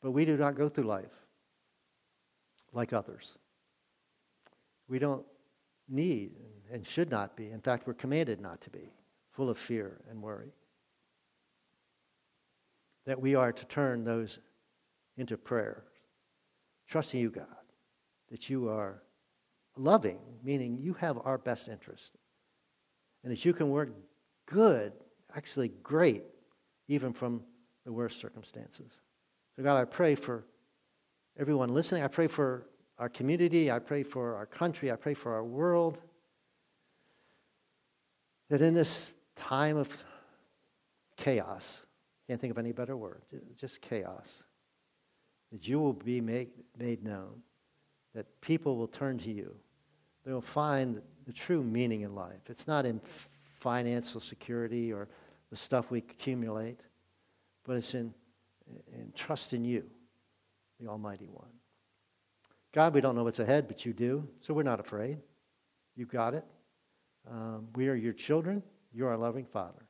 but 0.00 0.12
we 0.12 0.24
do 0.24 0.36
not 0.36 0.54
go 0.54 0.68
through 0.68 0.84
life 0.84 1.12
like 2.72 2.92
others. 2.92 3.36
We 4.88 4.98
don't 4.98 5.24
need 5.88 6.32
and 6.72 6.86
should 6.86 7.10
not 7.10 7.36
be. 7.36 7.50
In 7.50 7.60
fact, 7.60 7.86
we're 7.86 7.94
commanded 7.94 8.40
not 8.40 8.60
to 8.62 8.70
be 8.70 8.92
full 9.38 9.48
of 9.50 9.56
fear 9.56 10.00
and 10.10 10.20
worry. 10.20 10.50
That 13.06 13.20
we 13.20 13.36
are 13.36 13.52
to 13.52 13.64
turn 13.66 14.02
those 14.02 14.40
into 15.16 15.36
prayer, 15.36 15.84
trusting 16.88 17.20
you, 17.20 17.30
God, 17.30 17.46
that 18.32 18.50
you 18.50 18.68
are 18.68 19.00
loving, 19.76 20.18
meaning 20.42 20.76
you 20.76 20.92
have 20.94 21.20
our 21.24 21.38
best 21.38 21.68
interest, 21.68 22.16
and 23.22 23.30
that 23.30 23.44
you 23.44 23.52
can 23.52 23.70
work 23.70 23.90
good, 24.46 24.92
actually 25.36 25.68
great, 25.84 26.24
even 26.88 27.12
from 27.12 27.44
the 27.86 27.92
worst 27.92 28.20
circumstances. 28.20 28.90
So, 29.54 29.62
God, 29.62 29.80
I 29.80 29.84
pray 29.84 30.16
for 30.16 30.42
everyone 31.38 31.72
listening. 31.72 32.02
I 32.02 32.08
pray 32.08 32.26
for 32.26 32.66
our 32.98 33.08
community. 33.08 33.70
I 33.70 33.78
pray 33.78 34.02
for 34.02 34.34
our 34.34 34.46
country. 34.46 34.90
I 34.90 34.96
pray 34.96 35.14
for 35.14 35.32
our 35.32 35.44
world. 35.44 35.96
That 38.50 38.62
in 38.62 38.74
this 38.74 39.14
time 39.38 39.76
of 39.76 40.04
chaos, 41.16 41.82
can't 42.26 42.40
think 42.40 42.50
of 42.50 42.58
any 42.58 42.72
better 42.72 42.96
word, 42.96 43.22
just 43.56 43.80
chaos, 43.80 44.42
that 45.52 45.66
you 45.66 45.78
will 45.80 45.92
be 45.92 46.20
made, 46.20 46.50
made 46.78 47.02
known, 47.02 47.42
that 48.14 48.40
people 48.40 48.76
will 48.76 48.88
turn 48.88 49.18
to 49.18 49.30
you 49.30 49.54
they'll 50.28 50.40
find 50.42 51.00
the 51.26 51.32
true 51.32 51.62
meaning 51.62 52.02
in 52.02 52.14
life. 52.14 52.50
It's 52.50 52.66
not 52.66 52.84
in 52.84 53.00
financial 53.60 54.20
security 54.20 54.92
or 54.92 55.08
the 55.50 55.56
stuff 55.56 55.90
we 55.90 55.98
accumulate, 55.98 56.80
but 57.64 57.76
it's 57.76 57.94
in, 57.94 58.12
in 58.92 59.10
trust 59.16 59.54
in 59.54 59.64
you, 59.64 59.84
the 60.78 60.86
Almighty 60.86 61.28
One. 61.32 61.48
God, 62.72 62.92
we 62.92 63.00
don't 63.00 63.16
know 63.16 63.24
what's 63.24 63.38
ahead, 63.38 63.66
but 63.66 63.86
you 63.86 63.94
do, 63.94 64.28
so 64.40 64.52
we're 64.52 64.62
not 64.62 64.80
afraid. 64.80 65.18
You've 65.96 66.10
got 66.10 66.34
it. 66.34 66.44
Um, 67.30 67.68
we 67.74 67.88
are 67.88 67.94
your 67.94 68.12
children. 68.12 68.62
You're 68.92 69.10
our 69.10 69.16
loving 69.16 69.44
Father. 69.44 69.86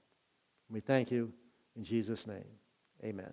We 0.70 0.80
thank 0.80 1.10
you 1.10 1.32
in 1.76 1.84
Jesus' 1.84 2.26
name. 2.26 2.44
Amen. 3.04 3.32